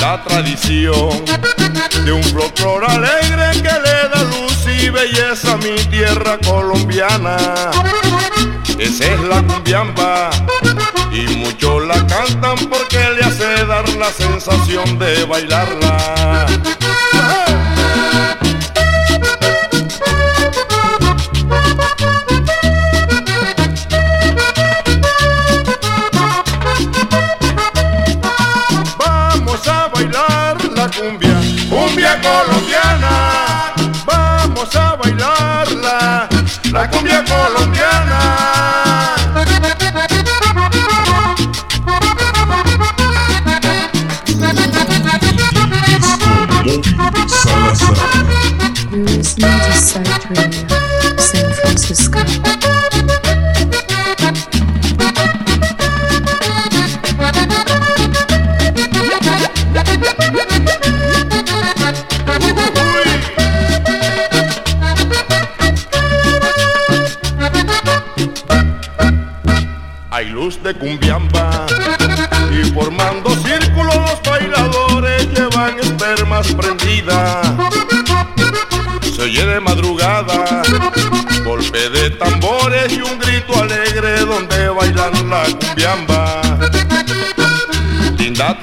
La 0.00 0.22
tradición 0.24 1.24
de 2.04 2.12
un 2.12 2.24
folclor 2.24 2.84
alegre 2.84 3.50
que 3.52 3.62
le 3.62 4.08
da 4.08 4.22
luz 4.22 4.66
y 4.66 4.88
belleza 4.88 5.52
a 5.52 5.56
mi 5.58 5.76
tierra 5.90 6.38
colombiana. 6.38 7.36
Esa 8.78 9.12
es 9.12 9.20
la 9.22 9.42
cumbiamba 9.42 10.30
y 11.10 11.26
muchos 11.36 11.84
la 11.84 12.06
cantan 12.06 12.56
porque 12.70 12.98
le 13.10 13.24
hace 13.24 13.66
dar 13.66 13.88
la 13.94 14.10
sensación 14.12 14.98
de 15.00 15.24
bailarla. 15.24 16.46
Vamos 28.96 29.68
a 29.68 29.88
bailar 29.88 30.64
la 30.76 30.88
cumbia, 30.88 31.40
cumbia 31.68 32.20
colombiana. 32.20 33.74
Vamos 34.06 34.76
a 34.76 34.94
bailarla, 34.94 36.28
la 36.72 36.90
cumbia 36.90 37.07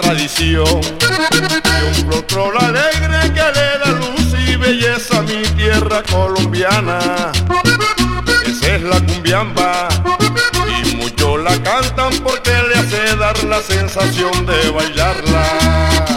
tradición 0.05 0.81
y 1.01 2.01
un 2.03 2.11
folclor 2.11 2.63
alegre 2.63 3.33
que 3.33 3.41
le 3.57 3.79
da 3.79 3.91
luz 3.91 4.35
y 4.47 4.55
belleza 4.55 5.17
a 5.17 5.21
mi 5.23 5.41
tierra 5.57 6.03
colombiana. 6.03 7.31
Esa 8.45 8.75
es 8.75 8.83
la 8.83 8.99
cumbiamba 9.01 9.89
y 10.83 10.95
muchos 10.97 11.39
la 11.41 11.57
cantan 11.63 12.11
porque 12.23 12.51
le 12.51 12.75
hace 12.75 13.15
dar 13.17 13.43
la 13.45 13.61
sensación 13.61 14.45
de 14.45 14.69
bailarla. 14.69 16.14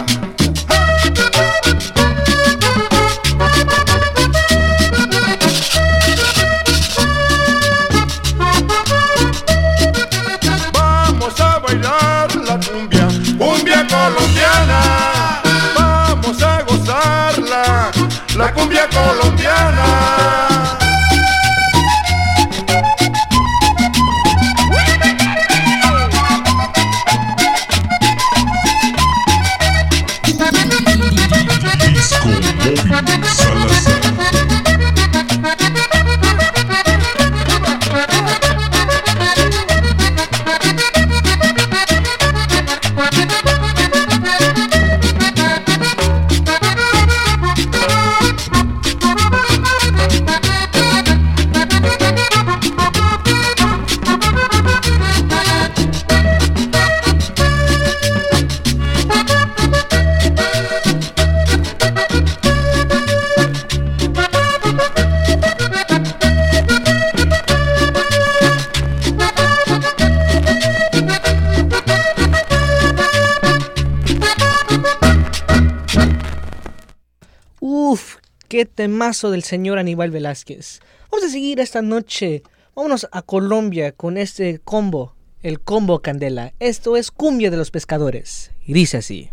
Qué 78.59 78.65
temazo 78.65 79.31
del 79.31 79.43
señor 79.43 79.79
Aníbal 79.79 80.11
Velázquez. 80.11 80.81
Vamos 81.09 81.25
a 81.25 81.29
seguir 81.29 81.61
esta 81.61 81.81
noche. 81.81 82.43
Vámonos 82.75 83.07
a 83.13 83.21
Colombia 83.21 83.93
con 83.93 84.17
este 84.17 84.59
combo, 84.59 85.15
el 85.43 85.61
combo 85.61 86.01
Candela. 86.01 86.51
Esto 86.59 86.97
es 86.97 87.09
Cumbia 87.09 87.51
de 87.51 87.55
los 87.55 87.71
Pescadores. 87.71 88.51
Y 88.67 88.73
dice 88.73 88.97
así. 88.97 89.29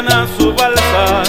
Alegre 0.00 0.06
van 0.06 0.12
a 0.12 0.26
su 0.38 0.52
balsa. 0.52 1.22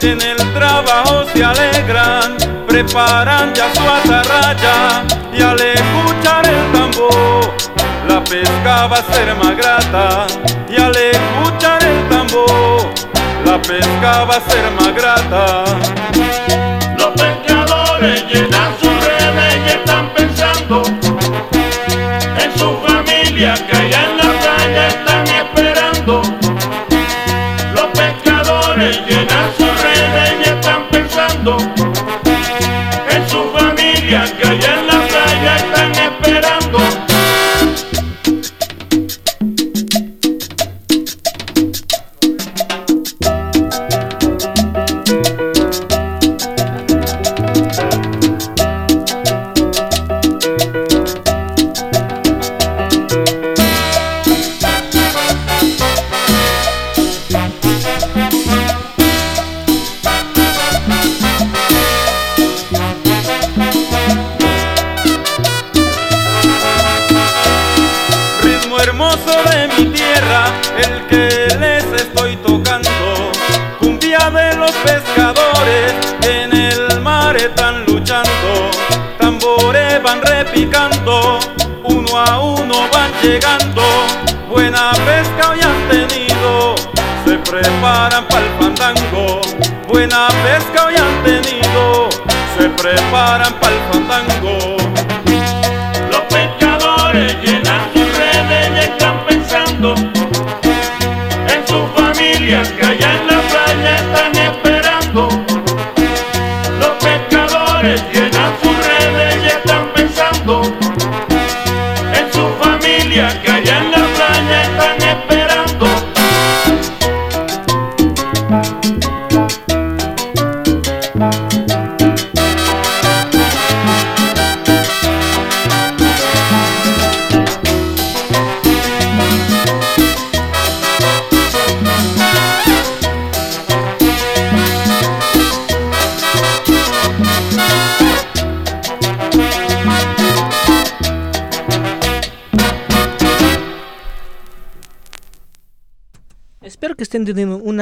En 0.00 0.20
el 0.20 0.36
trabajo 0.52 1.24
se 1.32 1.44
alegran, 1.44 2.36
preparan 2.66 3.54
ya 3.54 3.72
su 3.74 3.82
atarraya. 3.82 5.04
Y 5.32 5.42
al 5.42 5.60
escuchar 5.60 6.46
el 6.46 6.72
tambor, 6.72 7.54
la 8.08 8.24
pesca 8.24 8.86
va 8.86 8.98
a 8.98 9.12
ser 9.12 9.34
más 9.36 9.56
grata. 9.56 10.26
Y 10.68 10.80
al 10.80 10.96
escuchar 10.96 11.82
el 11.82 12.08
tambor, 12.08 12.92
la 13.44 13.60
pesca 13.62 14.24
va 14.24 14.36
a 14.36 14.50
ser 14.50 14.70
más 14.72 14.94
grata. 14.94 15.64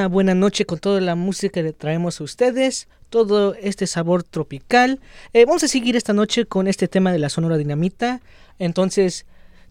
Buena 0.08 0.34
noche 0.34 0.66
con 0.66 0.78
toda 0.78 1.00
la 1.00 1.14
música 1.14 1.62
que 1.62 1.72
traemos 1.72 2.20
a 2.20 2.24
ustedes, 2.24 2.88
todo 3.10 3.54
este 3.54 3.86
sabor 3.86 4.22
tropical. 4.22 5.00
Eh, 5.32 5.44
vamos 5.44 5.64
a 5.64 5.68
seguir 5.68 5.96
esta 5.96 6.12
noche 6.12 6.46
con 6.46 6.68
este 6.68 6.88
tema 6.88 7.12
de 7.12 7.18
la 7.18 7.28
Sonora 7.28 7.56
Dinamita. 7.56 8.20
Entonces, 8.58 9.26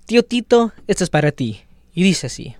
tío 0.05 0.23
Tito, 0.23 0.73
esto 0.87 1.03
es 1.03 1.09
para 1.09 1.31
ti. 1.31 1.61
Y 1.93 2.03
dice 2.03 2.27
así. 2.27 2.55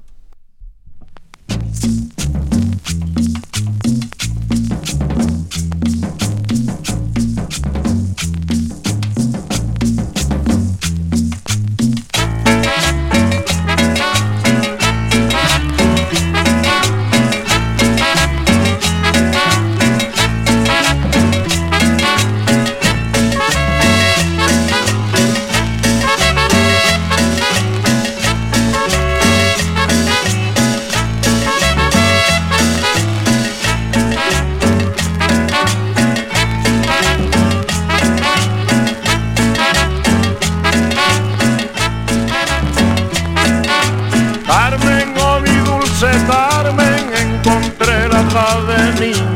Carmen, 46.02 47.06
encontré 47.16 48.10
la 48.10 48.22
cadenita. 48.28 49.22
Encontré 49.22 49.35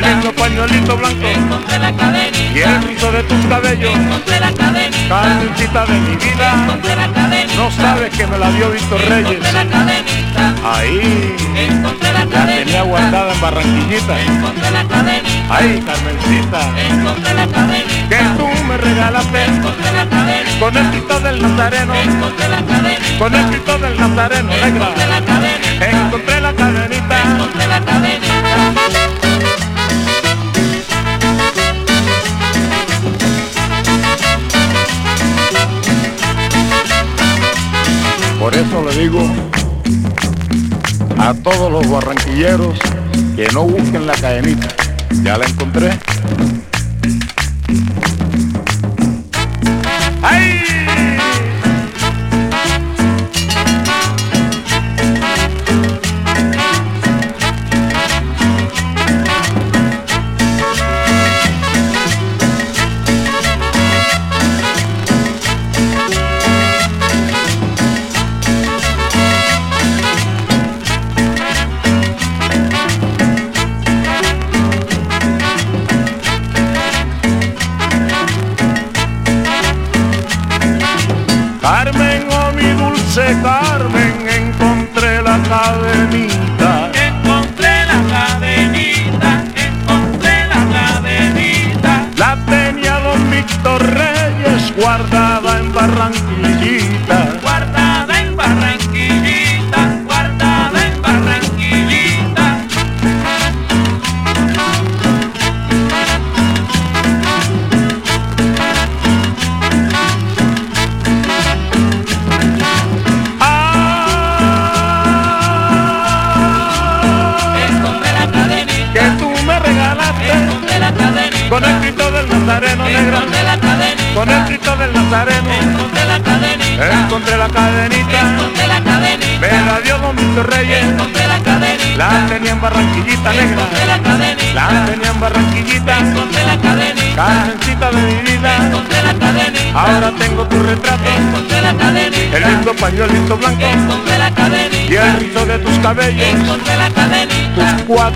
pañuelito 0.00 0.96
blanco 0.96 1.26
encontré 1.26 1.78
la 1.78 1.92
cadenita, 1.92 2.58
y 2.58 2.60
el 2.60 2.82
rizo 2.82 3.12
de 3.12 3.22
tus 3.24 3.46
cabellos. 3.46 3.94
encontré 3.94 4.40
la 4.40 4.52
cadenita, 4.52 5.08
Carmencita 5.08 5.86
de 5.86 6.00
mi 6.00 6.16
vida, 6.16 6.52
encontré 6.54 6.96
la 6.96 7.08
cadenita, 7.12 7.54
no 7.56 7.70
sabes 7.70 8.10
que 8.16 8.26
me 8.26 8.38
la 8.38 8.50
dio 8.52 8.70
Víctor 8.70 9.00
Reyes. 9.08 9.30
encontré 9.30 9.52
la 9.52 9.64
cadenita, 9.66 10.54
Ahí 10.64 11.36
encontré 11.56 12.12
la 12.12 12.24
la 12.24 12.30
cadenita, 12.30 12.64
tenía 12.64 12.82
guardada 12.82 13.32
en 13.34 13.40
Barranquillita. 13.40 14.20
encontré 14.20 14.70
la 14.70 14.84
cadenita, 14.84 15.54
Ay, 15.54 15.82
Carmencita, 15.84 16.60
encontré 16.90 17.34
la 17.34 17.46
cadenita, 17.46 18.08
que 18.08 18.24
tú 18.38 18.64
me 18.66 18.76
regalaste 18.78 19.44
encontré 19.44 19.92
la 19.92 20.08
cadenita, 20.08 20.58
con 20.60 20.76
el 20.76 20.90
grito 20.90 21.20
del 21.20 21.42
Nazareno, 21.42 21.94
encontré 21.94 22.48
la 22.48 22.62
cadenita, 22.62 23.18
con 23.18 23.34
el 23.34 23.50
grito 23.50 23.78
del 23.78 24.00
Nazareno, 24.00 24.48
negra. 24.48 24.68
encontré 24.68 25.06
la 25.06 25.20
cadenita, 25.20 25.90
Encontré 25.90 26.40
la 26.40 26.52
cadenita, 26.54 27.22
encontré 27.22 27.66
la 27.66 27.80
cadenita. 27.80 29.11
Eso 38.62 38.82
le 38.84 38.96
digo 38.96 39.20
a 41.18 41.34
todos 41.34 41.70
los 41.72 41.90
barranquilleros 41.90 42.78
que 43.34 43.48
no 43.52 43.64
busquen 43.64 44.06
la 44.06 44.14
cadenita. 44.14 44.68
Ya 45.22 45.36
la 45.36 45.46
encontré. 45.46 45.90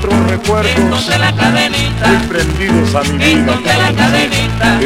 Cuatro 0.07 0.27
recuerdos. 0.29 1.11
Muy 2.07 2.17
prendidos 2.29 2.95
a 2.95 3.03
mi 3.03 3.19
vida. 3.19 3.59
la 3.77 3.93
cadenita, 3.93 4.79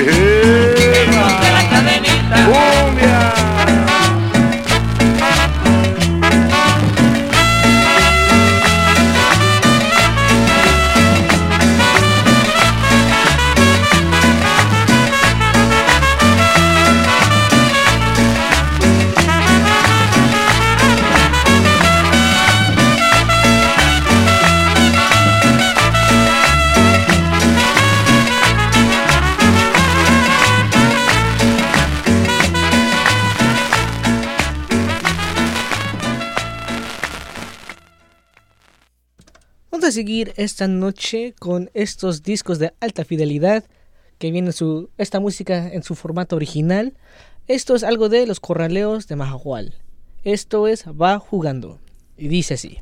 a 39.91 39.93
seguir 39.93 40.33
esta 40.37 40.69
noche 40.69 41.35
con 41.41 41.69
estos 41.75 42.23
discos 42.23 42.61
de 42.61 42.73
alta 42.79 43.05
fidelidad 43.05 43.65
que 44.19 44.31
viene 44.31 44.53
su 44.53 44.89
esta 44.99 45.19
música 45.19 45.67
en 45.73 45.83
su 45.83 45.97
formato 45.97 46.37
original. 46.37 46.93
Esto 47.49 47.75
es 47.75 47.83
algo 47.83 48.09
de 48.09 48.25
los 48.25 48.39
corraleos 48.39 49.09
de 49.09 49.17
Majahual. 49.17 49.75
Esto 50.23 50.69
es 50.69 50.85
Va 50.87 51.19
jugando 51.19 51.81
y 52.17 52.29
dice 52.29 52.55
así. 52.55 52.79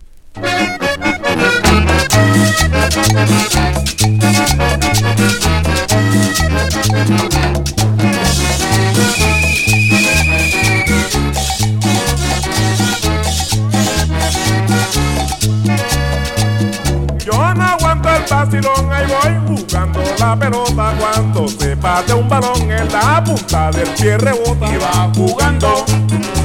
Vacilón, 18.29 18.93
ahí 18.93 19.07
voy 19.07 19.57
jugando 19.57 20.01
la 20.19 20.37
pelota 20.37 20.95
cuando 20.99 21.49
se 21.49 21.75
bate 21.75 22.15
un 22.15 22.29
balón 22.29 22.71
en 22.71 22.93
la 22.93 23.23
punta 23.25 23.71
del 23.71 23.89
pie 23.91 24.19
rebota. 24.19 24.67
Y 24.73 24.77
va 24.77 25.11
jugando, 25.15 25.85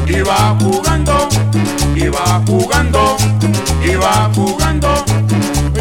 y 0.07 0.21
va 0.21 0.55
jugando, 0.59 1.29
y 1.95 2.07
va 2.07 2.41
jugando, 2.45 3.17
y 3.83 3.95
va 3.95 4.29
jugando. 4.33 5.05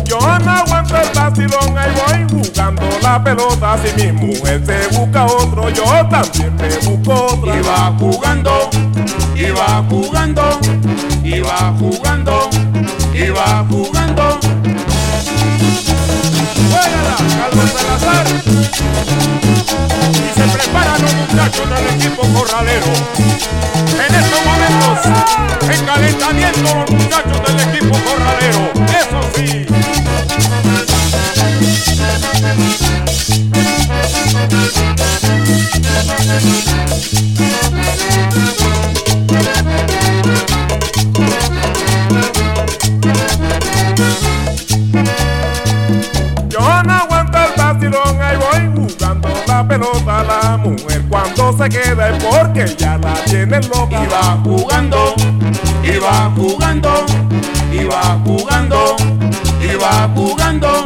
Yo 0.05 0.19
no 0.21 0.51
aguanto 0.51 0.97
el 0.97 1.09
vacilón, 1.15 1.79
ahí 1.79 2.27
voy 2.29 2.43
jugando 2.43 2.83
la 3.03 3.23
pelota. 3.23 3.79
Si 3.83 4.03
mi 4.03 4.13
mujer 4.13 4.63
se 4.67 4.99
busca 4.99 5.25
otro, 5.25 5.71
yo 5.71 5.85
también 6.11 6.55
me 6.57 6.69
busco 6.79 7.27
otra. 7.35 7.57
Y 7.57 7.63
va 7.63 7.95
jugando, 7.99 8.71
y 9.35 9.51
va 9.51 9.85
jugando, 9.89 10.61
y 11.25 11.41
va 11.41 11.75
jugando, 11.79 12.51
y 13.15 13.31
va 13.31 13.65
jugando. 13.69 14.62
Juégala, 16.83 17.17
Carlos 17.39 17.71
Salazar. 17.71 18.27
Y 20.15 20.41
se 20.41 20.59
preparan 20.59 21.03
los 21.03 21.15
muchachos 21.15 21.71
del 21.71 21.87
equipo 21.95 22.23
corralero. 22.35 22.93
En 23.87 24.15
estos 24.15 24.41
momentos, 24.45 24.99
en 25.71 25.87
calentamiento 25.87 26.75
los 26.75 26.91
muchachos 26.91 27.41
del 27.47 27.61
equipo 27.69 27.97
corralero. 28.05 28.73
Eso 28.99 29.21
sí. 29.37 29.67
Pelota. 49.73 50.23
La 50.25 50.57
mujer 50.59 51.03
cuando 51.09 51.53
se 51.57 51.69
queda 51.69 52.11
es 52.11 52.25
porque 52.25 52.67
ya 52.77 52.99
la 52.99 53.15
tiene 53.25 53.61
loca. 53.61 54.03
Y 54.03 54.07
va 54.07 54.39
jugando, 54.45 55.15
y 55.83 55.99
va 55.99 56.31
jugando, 56.37 57.07
y 57.73 57.85
va 57.85 58.21
jugando, 58.25 58.97
y 59.61 59.75
va 59.77 60.11
jugando. 60.15 60.85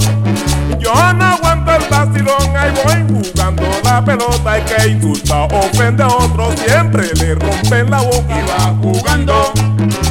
Yo 0.78 0.92
no 1.14 1.24
aguanto 1.24 1.72
el 1.72 1.84
vacilón, 1.90 2.56
ahí 2.56 2.72
voy 2.84 3.22
jugando 3.22 3.62
la 3.82 4.04
pelota 4.04 4.58
y 4.58 4.62
que 4.62 4.88
insulta, 4.88 5.44
ofende 5.44 6.02
a 6.04 6.08
otro, 6.08 6.52
siempre 6.56 7.08
le 7.14 7.34
rompen 7.34 7.90
la 7.90 8.02
boca. 8.02 8.38
Y 8.38 8.42
va 8.48 8.74
jugando, 8.82 9.52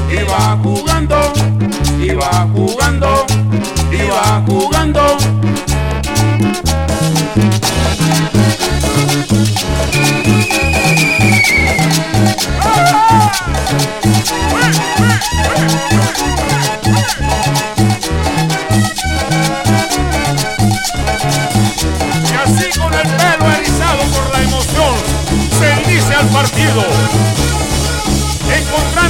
y 0.09 0.23
va 0.23 0.57
jugando, 0.61 1.33
y 2.01 2.09
va 2.13 2.47
jugando, 2.53 3.25
y 3.91 4.09
va 4.09 4.43
jugando. 4.45 5.17
Y 13.15 13.17
así 22.43 22.67
con 22.79 22.91
el 22.93 23.07
pelo 23.07 23.51
erizado 23.53 24.03
por 24.11 24.29
la 24.33 24.41
emoción, 24.41 24.95
se 25.59 25.67
inicia 25.83 26.19
el 26.19 26.27
partido. 26.27 26.83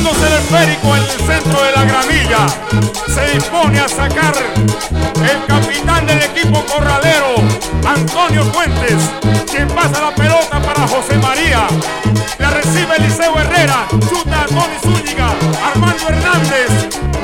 Encontrándose 0.05 0.27
el 0.27 0.43
esférico 0.43 0.95
en 0.95 1.03
el 1.03 1.09
centro 1.25 1.63
de 1.63 1.71
la 1.71 1.83
gramilla, 1.83 2.45
se 3.07 3.33
dispone 3.33 3.79
a 3.79 3.87
sacar 3.87 4.33
el 4.35 5.45
capitán 5.47 6.05
del 6.05 6.21
equipo 6.21 6.63
corralero, 6.65 7.37
Antonio 7.87 8.43
Fuentes, 8.45 9.09
quien 9.49 9.67
pasa 9.69 10.01
la 10.01 10.13
pelota 10.13 10.61
para 10.61 10.87
José 10.87 11.17
María. 11.17 11.67
La 12.37 12.51
recibe 12.51 12.97
Eliseo 12.97 13.39
Herrera, 13.39 13.87
chuta 14.07 14.43
a 14.43 14.45
Tony 14.45 14.77
Zúñiga, 14.83 15.33
Armando 15.73 16.09
Hernández, 16.09 16.69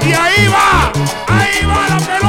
y 0.01 0.13
ahí 0.13 0.47
va, 0.47 0.91
ahí 1.27 1.65
va 1.65 1.87
la 1.87 1.97
pelota. 1.97 2.20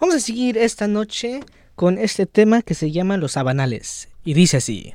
Vamos 0.00 0.14
a 0.14 0.20
seguir 0.20 0.58
esta 0.58 0.88
noche 0.88 1.40
con 1.76 1.98
este 1.98 2.26
tema 2.26 2.62
que 2.62 2.74
se 2.74 2.90
llama 2.90 3.16
Los 3.16 3.32
Sabanales. 3.32 4.08
Y 4.24 4.34
dice 4.34 4.58
así. 4.58 4.94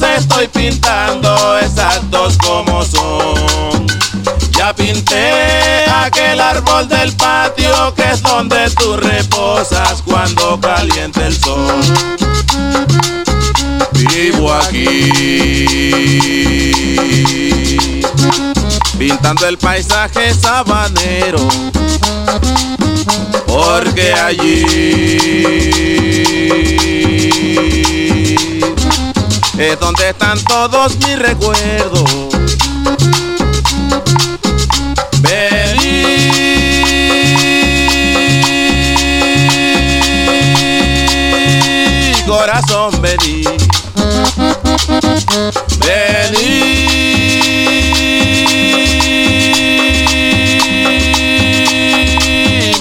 Los 0.00 0.10
estoy 0.18 0.48
pintando 0.48 1.58
exactos 1.58 2.36
como 2.38 2.84
son. 2.84 3.86
Ya 4.52 4.74
pinté 4.74 5.84
aquel 5.88 6.40
árbol 6.40 6.88
del 6.88 7.12
patio 7.12 7.94
que 7.94 8.10
es 8.10 8.22
donde 8.22 8.68
tú 8.70 8.96
reposas 8.96 10.02
cuando 10.02 10.58
calienta 10.60 11.26
el 11.26 11.36
sol. 11.38 11.80
Vivo 13.92 14.52
aquí, 14.52 15.10
pintando 18.98 19.46
el 19.46 19.58
paisaje 19.58 20.34
sabanero, 20.34 21.46
porque 23.46 24.12
allí 24.12 25.86
es 29.58 29.80
donde 29.80 30.10
están 30.10 30.38
todos 30.44 30.96
mis 30.96 31.18
recuerdos. 31.18 32.04
Vení, 35.20 36.30
corazón, 42.26 43.00
vení. 43.00 43.44
Vení 45.78 46.76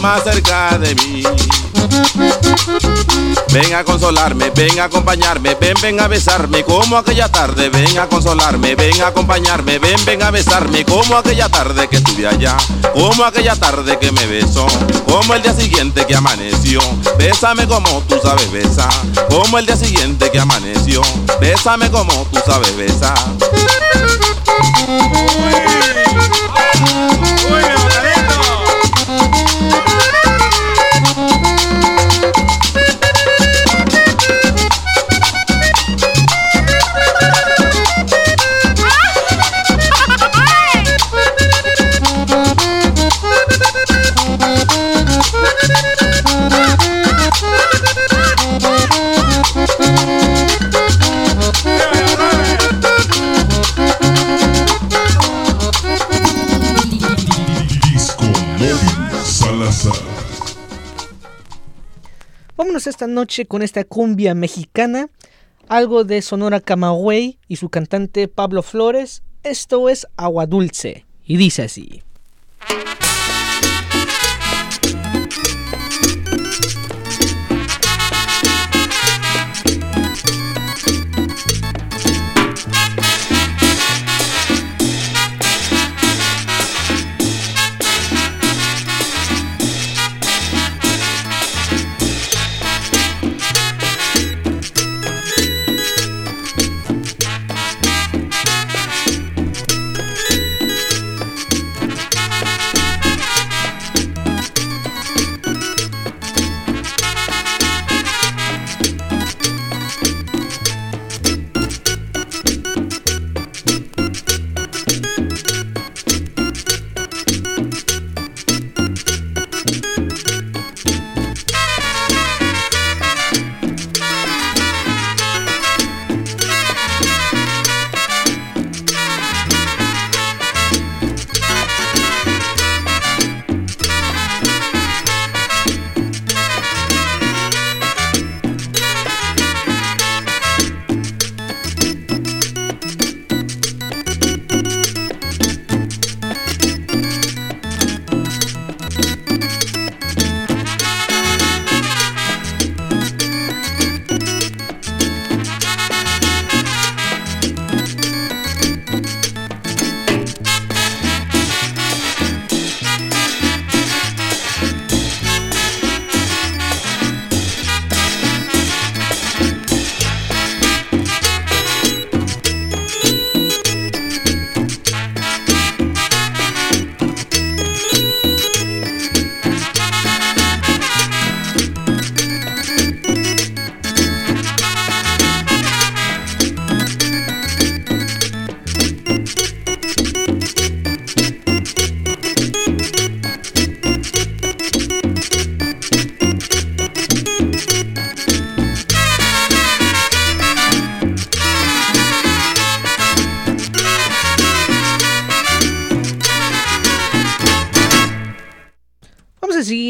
más 0.01 0.23
cerca 0.23 0.77
de 0.77 0.95
mí. 0.95 1.23
Ven 3.55 3.73
a 3.73 3.85
consolarme, 3.85 4.49
ven 4.49 4.81
a 4.81 4.83
acompañarme, 4.83 5.55
ven, 5.55 5.75
ven 5.81 5.97
a 6.01 6.09
besarme 6.09 6.65
como 6.65 6.97
aquella 6.97 7.31
tarde, 7.31 7.69
ven 7.69 7.97
a 7.97 8.05
consolarme, 8.09 8.75
ven 8.75 9.01
a 9.01 9.07
acompañarme, 9.07 9.79
ven, 9.79 9.95
ven 10.05 10.21
a 10.23 10.29
besarme 10.29 10.83
como 10.83 11.15
aquella 11.15 11.47
tarde 11.47 11.87
que 11.87 11.95
estuve 11.95 12.27
allá, 12.27 12.57
como 12.93 13.23
aquella 13.23 13.55
tarde 13.55 13.97
que 13.97 14.11
me 14.11 14.25
besó, 14.27 14.67
como 15.05 15.35
el 15.35 15.41
día 15.41 15.53
siguiente 15.53 16.05
que 16.05 16.17
amaneció, 16.17 16.81
bésame 17.17 17.65
como 17.65 18.01
tú 18.09 18.19
sabes 18.21 18.51
besar, 18.51 18.91
como 19.29 19.57
el 19.57 19.65
día 19.65 19.77
siguiente 19.77 20.29
que 20.29 20.39
amaneció, 20.41 21.01
bésame 21.39 21.89
como 21.89 22.27
tú 22.33 22.41
sabes 22.45 22.75
besar. 22.75 23.15
Esta 62.87 63.07
noche 63.07 63.45
con 63.47 63.63
esta 63.63 63.83
cumbia 63.83 64.35
mexicana, 64.35 65.09
algo 65.67 66.03
de 66.03 66.21
Sonora 66.21 66.59
Camagüey 66.59 67.39
y 67.47 67.55
su 67.55 67.69
cantante 67.69 68.27
Pablo 68.27 68.61
Flores. 68.61 69.23
Esto 69.43 69.89
es 69.89 70.05
Agua 70.17 70.45
Dulce 70.45 71.05
y 71.25 71.37
dice 71.37 71.63
así. 71.63 72.03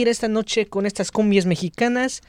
Esta 0.07 0.27
noche 0.27 0.67
con 0.67 0.85
estas 0.85 1.11
cumbias 1.11 1.45
mexicanas. 1.45 2.21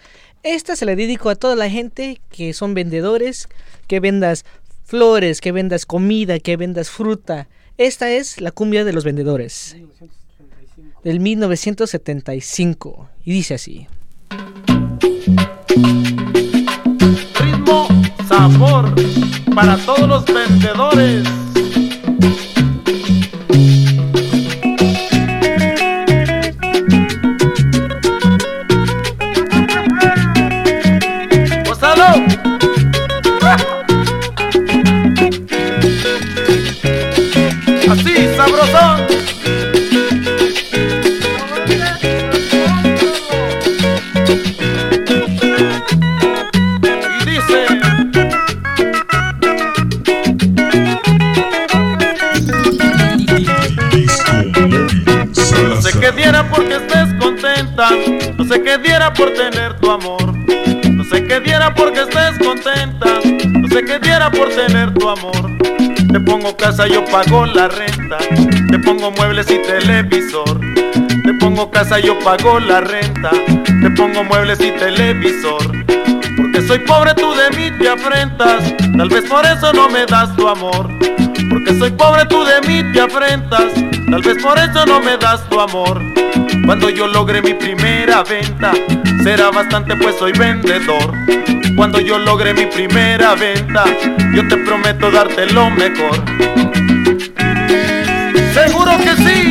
Esta 0.43 0.77
se 0.77 0.85
la 0.85 0.94
dedico 0.94 1.31
a 1.31 1.35
toda 1.35 1.57
la 1.57 1.70
gente 1.70 2.20
que 2.31 2.53
son 2.53 2.74
vendedores, 2.74 3.48
que 3.86 4.01
vendas 4.01 4.44
flores, 4.85 5.40
que 5.40 5.53
vendas 5.53 5.86
comida, 5.86 6.39
que 6.39 6.57
vendas 6.57 6.90
fruta. 6.90 7.48
Esta 7.78 8.11
es 8.11 8.40
la 8.40 8.51
cumbia 8.53 8.85
de 8.85 8.93
los 8.93 9.05
vendedores. 9.05 9.77
Del 11.05 11.20
1975. 11.20 13.09
Y 13.24 13.32
dice 13.32 13.55
así. 13.55 13.86
Ritmo, 17.40 17.89
sabor, 18.28 18.94
para 19.55 19.77
todos 19.78 20.09
los 20.09 20.24
vendedores. 20.24 21.45
No 55.62 55.83
sé 55.83 55.99
qué 55.99 56.12
diera 56.12 56.49
porque 56.51 56.77
estés 56.77 57.15
contenta, 57.20 57.89
no 58.37 58.45
sé 58.45 58.62
qué 58.62 58.78
diera 58.78 59.12
por 59.12 59.33
tener 59.33 59.78
tu 59.78 59.91
amor. 59.91 60.35
No 60.91 61.05
sé 61.05 61.24
qué 61.24 61.41
diera 61.41 61.74
porque 61.74 62.01
estés 62.01 62.39
contenta, 62.39 63.20
no 63.24 63.69
sé 63.69 63.85
qué 63.85 63.99
diera 63.99 64.31
por 64.31 64.49
tener 64.49 64.93
tu 64.95 65.09
amor. 65.09 65.57
Te 66.12 66.20
pongo 66.20 66.57
casa, 66.57 66.87
yo 66.87 67.05
pago 67.05 67.47
la 67.47 67.69
renta, 67.69 68.19
te 68.70 68.78
pongo 68.78 69.11
muebles 69.11 69.51
y 69.51 69.59
televisor. 69.59 70.61
Te 71.24 71.35
pongo 71.35 71.70
casa, 71.70 71.99
yo 71.99 72.19
pago 72.20 72.61
la 72.61 72.81
renta, 72.81 73.31
te 73.65 73.91
pongo 73.91 74.24
muebles 74.24 74.61
y 74.61 74.70
televisor. 74.73 75.62
Porque 76.37 76.62
soy 76.66 76.78
pobre, 76.81 77.15
tú 77.15 77.35
de 77.35 77.51
mí 77.57 77.77
te 77.78 77.89
afrentas, 77.89 78.62
tal 78.97 79.09
vez 79.09 79.24
por 79.28 79.45
eso 79.45 79.73
no 79.73 79.89
me 79.89 80.07
das 80.07 80.35
tu 80.37 80.49
amor. 80.49 80.89
Porque 81.48 81.78
soy 81.78 81.90
pobre, 81.90 82.24
tú 82.27 82.44
de 82.44 82.60
mí 82.66 82.93
te 82.93 83.01
afrentas, 83.01 83.64
tal 84.10 84.23
vez 84.23 84.43
por 84.43 84.59
eso 84.59 84.86
no 84.86 85.01
me 85.01 85.16
das 85.16 85.48
tu 85.48 85.60
amor. 85.60 86.02
Cuando 86.64 86.90
yo 86.90 87.06
logre 87.06 87.40
mi 87.43 87.55
primera 87.55 88.23
venta, 88.23 88.73
será 89.23 89.51
bastante 89.51 89.97
pues 89.97 90.16
soy 90.16 90.32
vendedor. 90.32 91.12
Cuando 91.77 92.01
yo 92.01 92.18
logre 92.18 92.55
mi 92.55 92.66
primera 92.66 93.35
venta, 93.35 93.85
yo 94.35 94.47
te 94.48 94.56
prometo 94.59 95.10
darte 95.10 95.47
lo 95.52 95.70
mejor. 95.70 96.24
Seguro 98.55 98.98
que 98.98 99.16
sí. 99.16 99.45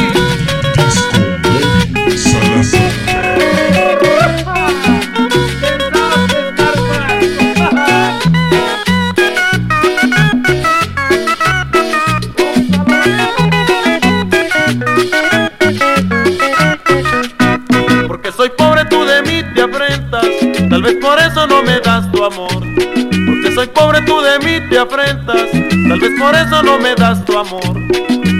Soy 18.36 18.50
pobre, 18.50 18.86
tú 18.86 19.04
de 19.06 19.22
mí 19.22 19.44
te 19.54 19.62
afrentas. 19.62 20.26
Tal 20.70 20.82
vez 20.82 20.96
por 20.96 21.18
eso 21.20 21.48
no 21.48 21.64
me 21.64 21.80
das 21.80 22.12
tu 22.12 22.24
amor. 22.24 22.50
Porque 22.50 23.52
soy 23.54 23.68
pobre, 23.68 24.02
tú 24.02 24.20
de 24.22 24.40
mí 24.40 24.70
te 24.70 24.78
afrentas. 24.78 25.50
Tal 25.52 26.00
vez 26.00 26.12
por 26.20 26.36
eso 26.36 26.64
no 26.64 26.78
me 26.80 26.96
das 26.96 27.24
tu 27.26 27.38
amor. 27.38 27.62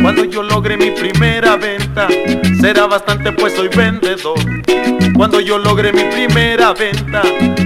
Cuando 0.02 0.26
yo 0.26 0.44
logre 0.44 0.78
mi 0.78 0.92
primera 0.92 1.56
venta, 1.56 2.08
será 2.60 2.86
bastante 2.88 3.32
pues 3.32 3.54
soy 3.54 3.70
vendedor. 3.70 4.40
Cuando 5.16 5.40
yo 5.40 5.58
logre 5.58 5.94
mi 5.94 6.04
primera 6.04 6.74
venta, 6.74 7.22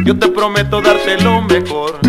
yo 0.05 0.17
te 0.17 0.27
prometo 0.29 0.81
darte 0.81 1.21
lo 1.21 1.41
mejor. 1.41 1.99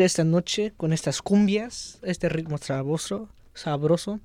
Esta 0.00 0.24
noche 0.24 0.72
con 0.76 0.92
estas 0.92 1.22
cumbias, 1.22 1.98
este 2.02 2.28
ritmo 2.28 2.58
sabroso. 2.58 3.28
sabroso. 3.54 4.20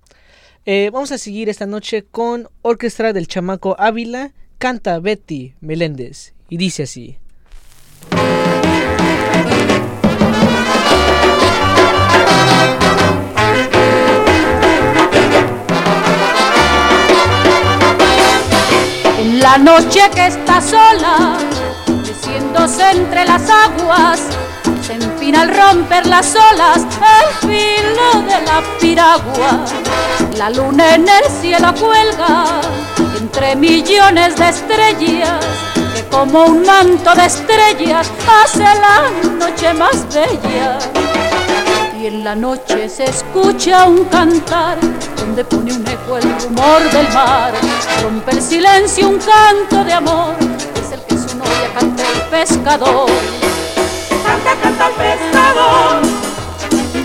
Eh, 0.65 0.89
vamos 0.91 1.11
a 1.13 1.17
seguir 1.17 1.47
esta 1.47 1.65
noche 1.65 2.03
con 2.03 2.49
Orquestra 2.61 3.13
del 3.13 3.27
Chamaco 3.27 3.75
Ávila, 3.79 4.33
canta 4.57 4.99
Betty 4.99 5.55
Meléndez 5.61 6.33
y 6.49 6.57
dice 6.57 6.83
así. 6.83 7.17
En 19.19 19.39
la 19.39 19.57
noche 19.57 20.01
que 20.13 20.27
está 20.27 20.61
sola, 20.61 21.37
meciéndose 21.87 22.91
entre 22.91 23.25
las 23.25 23.49
aguas, 23.49 24.40
empina 25.21 25.41
al 25.43 25.55
romper 25.55 26.07
las 26.07 26.35
olas 26.35 26.77
el 26.79 27.47
filo 27.47 28.23
de 28.23 28.41
la 28.43 28.63
piragua. 28.79 29.63
La 30.35 30.49
luna 30.49 30.95
en 30.95 31.07
el 31.07 31.25
cielo 31.39 31.71
cuelga 31.75 32.59
entre 33.19 33.55
millones 33.55 34.35
de 34.35 34.49
estrellas, 34.49 35.45
que 35.93 36.03
como 36.09 36.45
un 36.45 36.65
manto 36.65 37.13
de 37.13 37.25
estrellas 37.25 38.09
hace 38.43 38.63
la 38.63 39.11
noche 39.37 39.71
más 39.75 40.07
bella. 40.11 40.79
Y 41.99 42.07
en 42.07 42.23
la 42.23 42.33
noche 42.33 42.89
se 42.89 43.03
escucha 43.03 43.85
un 43.85 44.05
cantar 44.05 44.79
donde 45.17 45.45
pone 45.45 45.71
un 45.71 45.87
eco 45.87 46.17
el 46.17 46.23
rumor 46.23 46.81
del 46.91 47.07
mar. 47.13 47.53
Rompe 48.01 48.31
el 48.31 48.41
silencio 48.41 49.07
un 49.07 49.19
canto 49.19 49.83
de 49.83 49.93
amor, 49.93 50.33
es 50.83 50.91
el 50.93 51.01
que 51.01 51.15
su 51.15 51.37
novia 51.37 51.71
canta 51.75 52.03
el 52.11 52.21
pescador. 52.23 53.50
Canta, 54.25 54.55
canta 54.61 54.87
el 54.87 54.93
pescador. 54.93 56.01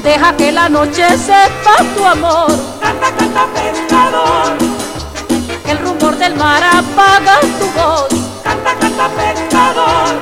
Deja 0.03 0.37
que 0.37 0.53
la 0.53 0.69
noche 0.69 1.07
sepa 1.19 1.77
tu 1.97 2.05
amor. 2.05 2.51
Canta, 2.81 3.11
canta 3.19 3.47
pescador. 3.55 4.57
Que 5.65 5.71
el 5.73 5.79
rumor 5.79 6.17
del 6.17 6.35
mar 6.37 6.63
apaga 6.63 7.41
tu 7.59 7.67
voz. 7.79 8.09
Canta, 8.45 8.75
canta 8.81 9.09
pescador. 9.09 10.21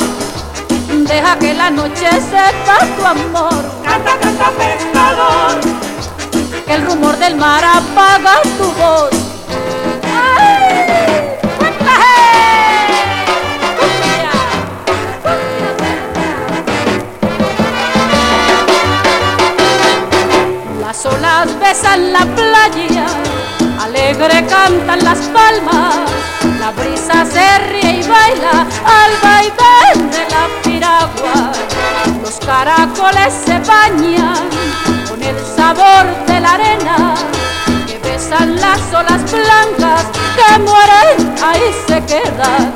Deja 1.06 1.38
que 1.38 1.54
la 1.54 1.70
noche 1.70 2.08
sepa 2.20 2.78
tu 2.96 3.04
amor. 3.04 3.64
Canta, 3.84 4.16
canta 4.18 4.50
pescador. 4.50 5.60
Que 6.66 6.74
el 6.74 6.86
rumor 6.86 7.16
del 7.18 7.36
mar 7.36 7.62
apaga 7.64 8.40
tu 8.58 8.72
voz. 8.72 9.10
¡Ay! 10.38 11.33
Olas 21.44 21.58
besan 21.60 22.12
la 22.12 22.20
playa, 22.20 23.06
alegre 23.80 24.46
cantan 24.46 25.04
las 25.04 25.18
palmas, 25.28 26.10
la 26.58 26.70
brisa 26.72 27.24
se 27.24 27.58
ríe 27.70 28.00
y 28.00 28.02
baila 28.02 28.66
al 29.00 29.12
vaivén 29.22 30.10
de 30.10 30.24
la 30.30 30.48
piragua. 30.62 31.52
Los 32.22 32.38
caracoles 32.46 33.34
se 33.44 33.58
bañan 33.60 34.48
con 35.08 35.22
el 35.22 35.36
sabor 35.56 36.04
de 36.26 36.40
la 36.40 36.52
arena, 36.54 37.14
besan 38.24 38.56
las 38.56 38.80
olas 38.92 39.22
blancas 39.30 40.04
que 40.36 40.58
mueren, 40.60 41.34
ahí 41.42 41.74
se 41.86 42.02
quedan. 42.04 42.72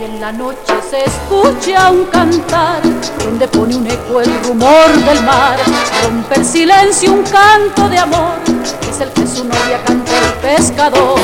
Y 0.00 0.04
en 0.04 0.14
en 0.14 0.20
la 0.20 0.32
noche 0.32 0.74
se 0.90 1.04
escucha 1.04 1.90
un 1.90 2.04
cantar, 2.06 2.82
donde 3.24 3.48
pone 3.48 3.74
un 3.74 3.86
eco 3.86 4.20
el 4.20 4.44
rumor 4.44 4.88
del 5.06 5.22
mar, 5.22 5.56
rompe 6.02 6.40
el 6.40 6.44
silencio 6.44 7.12
un 7.12 7.22
canto 7.22 7.88
de 7.88 7.98
amor, 7.98 8.38
es 8.90 9.00
el 9.00 9.08
que 9.10 9.26
su 9.26 9.44
novia 9.44 9.80
canta 9.86 10.12
el 10.18 10.32
pescador. 10.34 11.18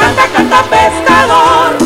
Canta, 0.00 0.22
canta 0.34 0.62
pescador, 0.62 1.76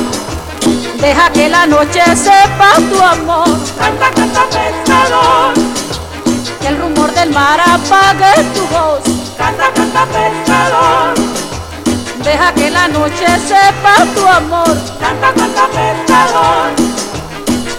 deja 1.01 1.31
que 1.31 1.49
la 1.49 1.67
noche 1.67 2.03
sepa 2.15 2.75
tu 2.91 3.03
amor. 3.03 3.49
Canta, 3.77 4.11
canta 4.13 4.47
pescador, 4.51 5.55
que 6.61 6.69
el 6.69 6.79
rumor 6.79 7.13
del 7.13 7.31
mar 7.31 7.61
apague 7.61 8.45
tu 8.55 8.61
voz. 8.69 9.28
Canta, 9.39 9.73
canta 9.73 10.05
pescador. 10.07 11.15
Deja 12.25 12.53
que 12.53 12.71
la 12.71 12.89
noche 12.89 13.27
sepa 13.47 13.95
tu 14.15 14.27
amor. 14.27 14.77
Canta, 14.99 15.33
canta, 15.33 15.69
pescador. 15.69 16.71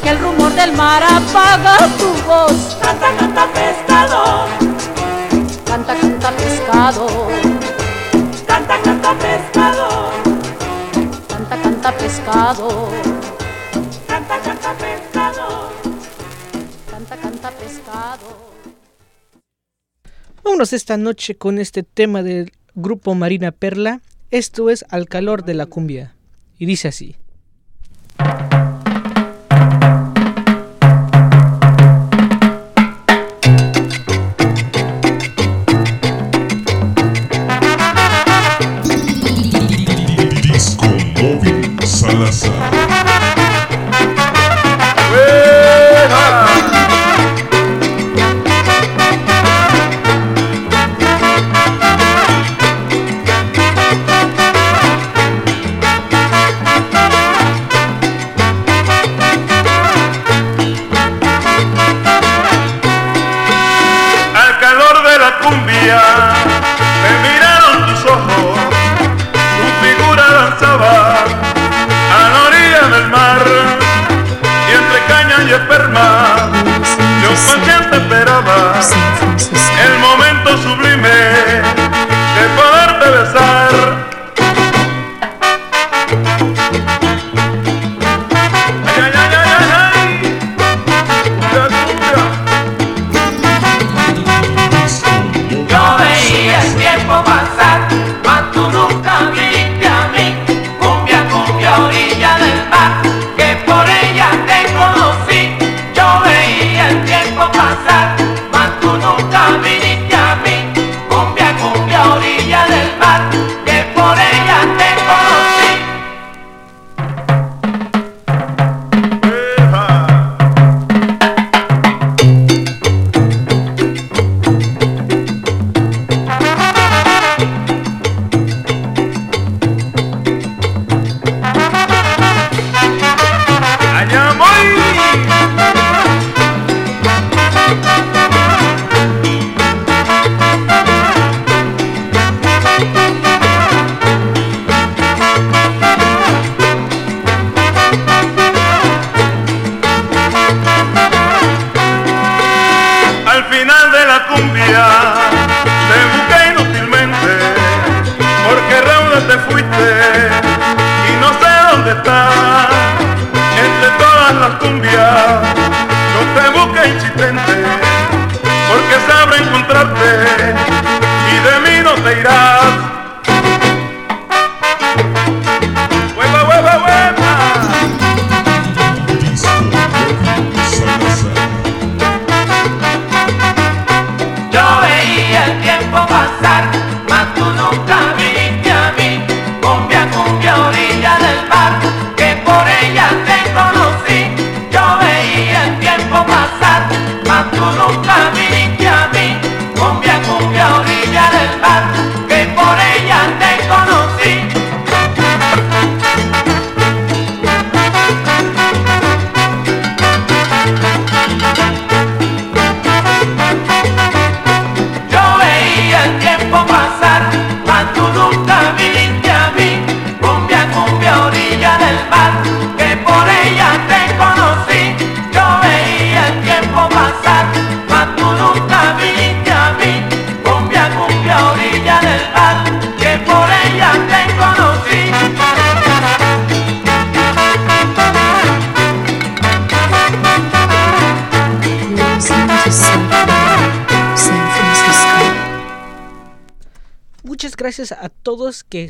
Que 0.02 0.10
el 0.10 0.20
rumor 0.20 0.52
del 0.54 0.72
mar 0.72 1.04
apaga 1.04 1.78
tu 2.00 2.10
voz. 2.26 2.78
Canta, 2.82 3.10
canta, 3.18 3.46
pescador. 3.54 4.48
Canta, 5.66 5.96
canta, 5.96 6.32
pescador. 6.32 7.32
Canta, 8.48 8.78
canta, 8.82 9.14
pescador. 9.14 10.12
Canta, 11.28 11.58
canta, 11.62 11.92
pescador. 11.92 13.09
Vámonos 20.50 20.74
esta 20.74 20.98
noche 20.98 21.36
con 21.36 21.60
este 21.60 21.84
tema 21.84 22.24
del 22.24 22.52
grupo 22.74 23.14
Marina 23.14 23.52
Perla. 23.52 24.02
Esto 24.32 24.72
es 24.72 24.84
Al 24.90 25.06
calor 25.08 25.46
de 25.46 25.54
la 25.54 25.68
cumbia. 25.68 26.16
Y 26.58 26.66
dice 26.66 26.88
así. 26.88 27.16
Disco 40.42 40.88
Móvil 41.22 41.78
Salazar. 41.86 42.79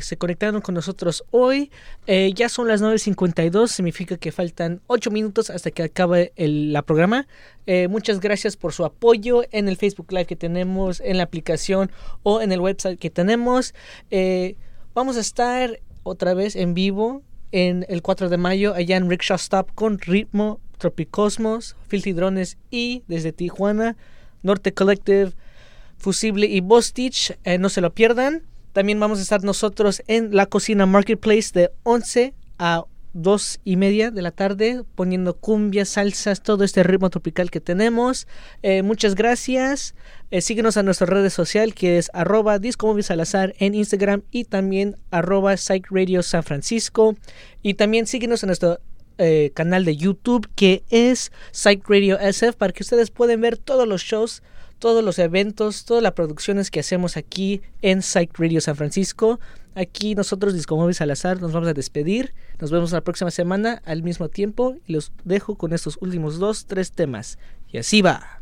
Se 0.00 0.16
conectaron 0.16 0.60
con 0.60 0.74
nosotros 0.74 1.24
hoy. 1.30 1.70
Eh, 2.06 2.32
ya 2.34 2.48
son 2.48 2.68
las 2.68 2.80
9.52, 2.80 3.68
significa 3.68 4.16
que 4.16 4.30
faltan 4.30 4.80
8 4.86 5.10
minutos 5.10 5.50
hasta 5.50 5.70
que 5.70 5.82
acabe 5.82 6.32
el 6.36 6.72
la 6.72 6.82
programa. 6.82 7.26
Eh, 7.66 7.88
muchas 7.88 8.20
gracias 8.20 8.56
por 8.56 8.72
su 8.72 8.84
apoyo 8.84 9.42
en 9.50 9.68
el 9.68 9.76
Facebook 9.76 10.12
Live 10.12 10.26
que 10.26 10.36
tenemos, 10.36 11.00
en 11.00 11.16
la 11.16 11.24
aplicación 11.24 11.90
o 12.22 12.40
en 12.40 12.52
el 12.52 12.60
website 12.60 12.98
que 12.98 13.10
tenemos. 13.10 13.74
Eh, 14.10 14.56
vamos 14.94 15.16
a 15.16 15.20
estar 15.20 15.80
otra 16.02 16.34
vez 16.34 16.56
en 16.56 16.74
vivo 16.74 17.22
en 17.52 17.84
el 17.88 18.02
4 18.02 18.28
de 18.28 18.36
mayo 18.36 18.74
allá 18.74 18.96
en 18.96 19.10
Rickshaw 19.10 19.36
Stop 19.36 19.74
con 19.74 19.98
Ritmo, 19.98 20.60
Tropicosmos, 20.78 21.76
Filthy 21.88 22.12
Drones 22.12 22.56
y 22.70 23.02
desde 23.08 23.32
Tijuana, 23.32 23.96
Norte 24.42 24.72
Collective, 24.72 25.32
Fusible 25.98 26.46
y 26.46 26.60
Bostich. 26.60 27.36
No 27.58 27.68
se 27.68 27.80
lo 27.80 27.92
pierdan. 27.92 28.49
También 28.72 29.00
vamos 29.00 29.18
a 29.18 29.22
estar 29.22 29.42
nosotros 29.42 30.02
en 30.06 30.34
la 30.34 30.46
cocina 30.46 30.86
Marketplace 30.86 31.50
de 31.52 31.70
11 31.82 32.34
a 32.58 32.84
2 33.12 33.60
y 33.64 33.76
media 33.76 34.10
de 34.10 34.22
la 34.22 34.30
tarde 34.30 34.82
poniendo 34.94 35.36
cumbias, 35.36 35.90
salsas, 35.90 36.42
todo 36.42 36.64
este 36.64 36.82
ritmo 36.82 37.10
tropical 37.10 37.50
que 37.50 37.60
tenemos. 37.60 38.28
Eh, 38.62 38.82
muchas 38.82 39.14
gracias. 39.14 39.94
Eh, 40.30 40.40
síguenos 40.40 40.76
a 40.76 40.82
nuestra 40.82 41.06
red 41.06 41.28
social 41.30 41.74
que 41.74 41.98
es 41.98 42.10
arroba 42.14 42.60
Salazar 43.02 43.54
en 43.58 43.74
Instagram 43.74 44.22
y 44.30 44.44
también 44.44 44.96
arroba 45.10 45.56
Psych 45.56 45.88
San 46.22 46.42
Francisco. 46.44 47.16
Y 47.62 47.74
también 47.74 48.06
síguenos 48.06 48.42
en 48.42 48.48
nuestro 48.48 48.80
eh, 49.18 49.50
canal 49.54 49.84
de 49.84 49.96
YouTube 49.96 50.48
que 50.54 50.84
es 50.90 51.32
Psych 51.52 51.82
Radio 51.88 52.18
SF 52.18 52.56
para 52.56 52.72
que 52.72 52.82
ustedes 52.82 53.10
puedan 53.10 53.40
ver 53.40 53.58
todos 53.58 53.86
los 53.86 54.02
shows 54.02 54.42
todos 54.80 55.04
los 55.04 55.20
eventos, 55.20 55.84
todas 55.84 56.02
las 56.02 56.12
producciones 56.12 56.70
que 56.70 56.80
hacemos 56.80 57.16
aquí 57.16 57.60
en 57.82 58.02
Psych 58.02 58.36
Radio 58.36 58.60
San 58.60 58.74
Francisco. 58.74 59.38
Aquí 59.76 60.16
nosotros, 60.16 60.54
Discomóvil 60.54 60.94
Salazar, 60.96 61.40
nos 61.40 61.52
vamos 61.52 61.68
a 61.68 61.74
despedir. 61.74 62.34
Nos 62.58 62.72
vemos 62.72 62.90
la 62.90 63.02
próxima 63.02 63.30
semana 63.30 63.80
al 63.84 64.02
mismo 64.02 64.28
tiempo 64.28 64.76
y 64.86 64.94
los 64.94 65.12
dejo 65.24 65.54
con 65.54 65.72
estos 65.72 65.98
últimos 66.00 66.40
dos, 66.40 66.66
tres 66.66 66.90
temas. 66.90 67.38
Y 67.70 67.78
así 67.78 68.02
va. 68.02 68.40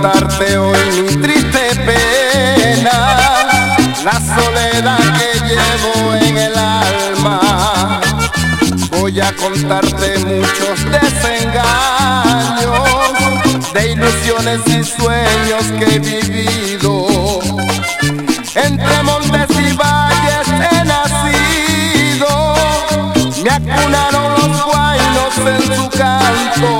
Contarte 0.00 0.56
hoy 0.56 1.02
mi 1.02 1.14
triste 1.16 1.60
pena, 1.84 3.16
la 4.02 4.12
soledad 4.34 4.98
que 5.18 5.30
llevo 5.46 6.14
en 6.14 6.38
el 6.38 6.56
alma. 6.56 8.00
Voy 8.92 9.20
a 9.20 9.30
contarte 9.36 10.18
muchos 10.20 10.84
desengaños, 10.90 11.62
de 13.74 13.92
ilusiones 13.92 14.60
y 14.68 14.84
sueños 14.84 15.64
que 15.78 15.96
he 15.96 15.98
vivido. 15.98 17.40
Entre 18.54 19.02
montes 19.02 19.50
y 19.50 19.72
valles 19.76 20.48
he 20.48 20.84
nacido, 20.84 22.54
me 23.44 23.50
acunaron 23.50 24.32
los 24.32 24.64
guainos 24.64 25.36
en 25.46 25.62
su 25.76 25.90
canto. 25.90 26.79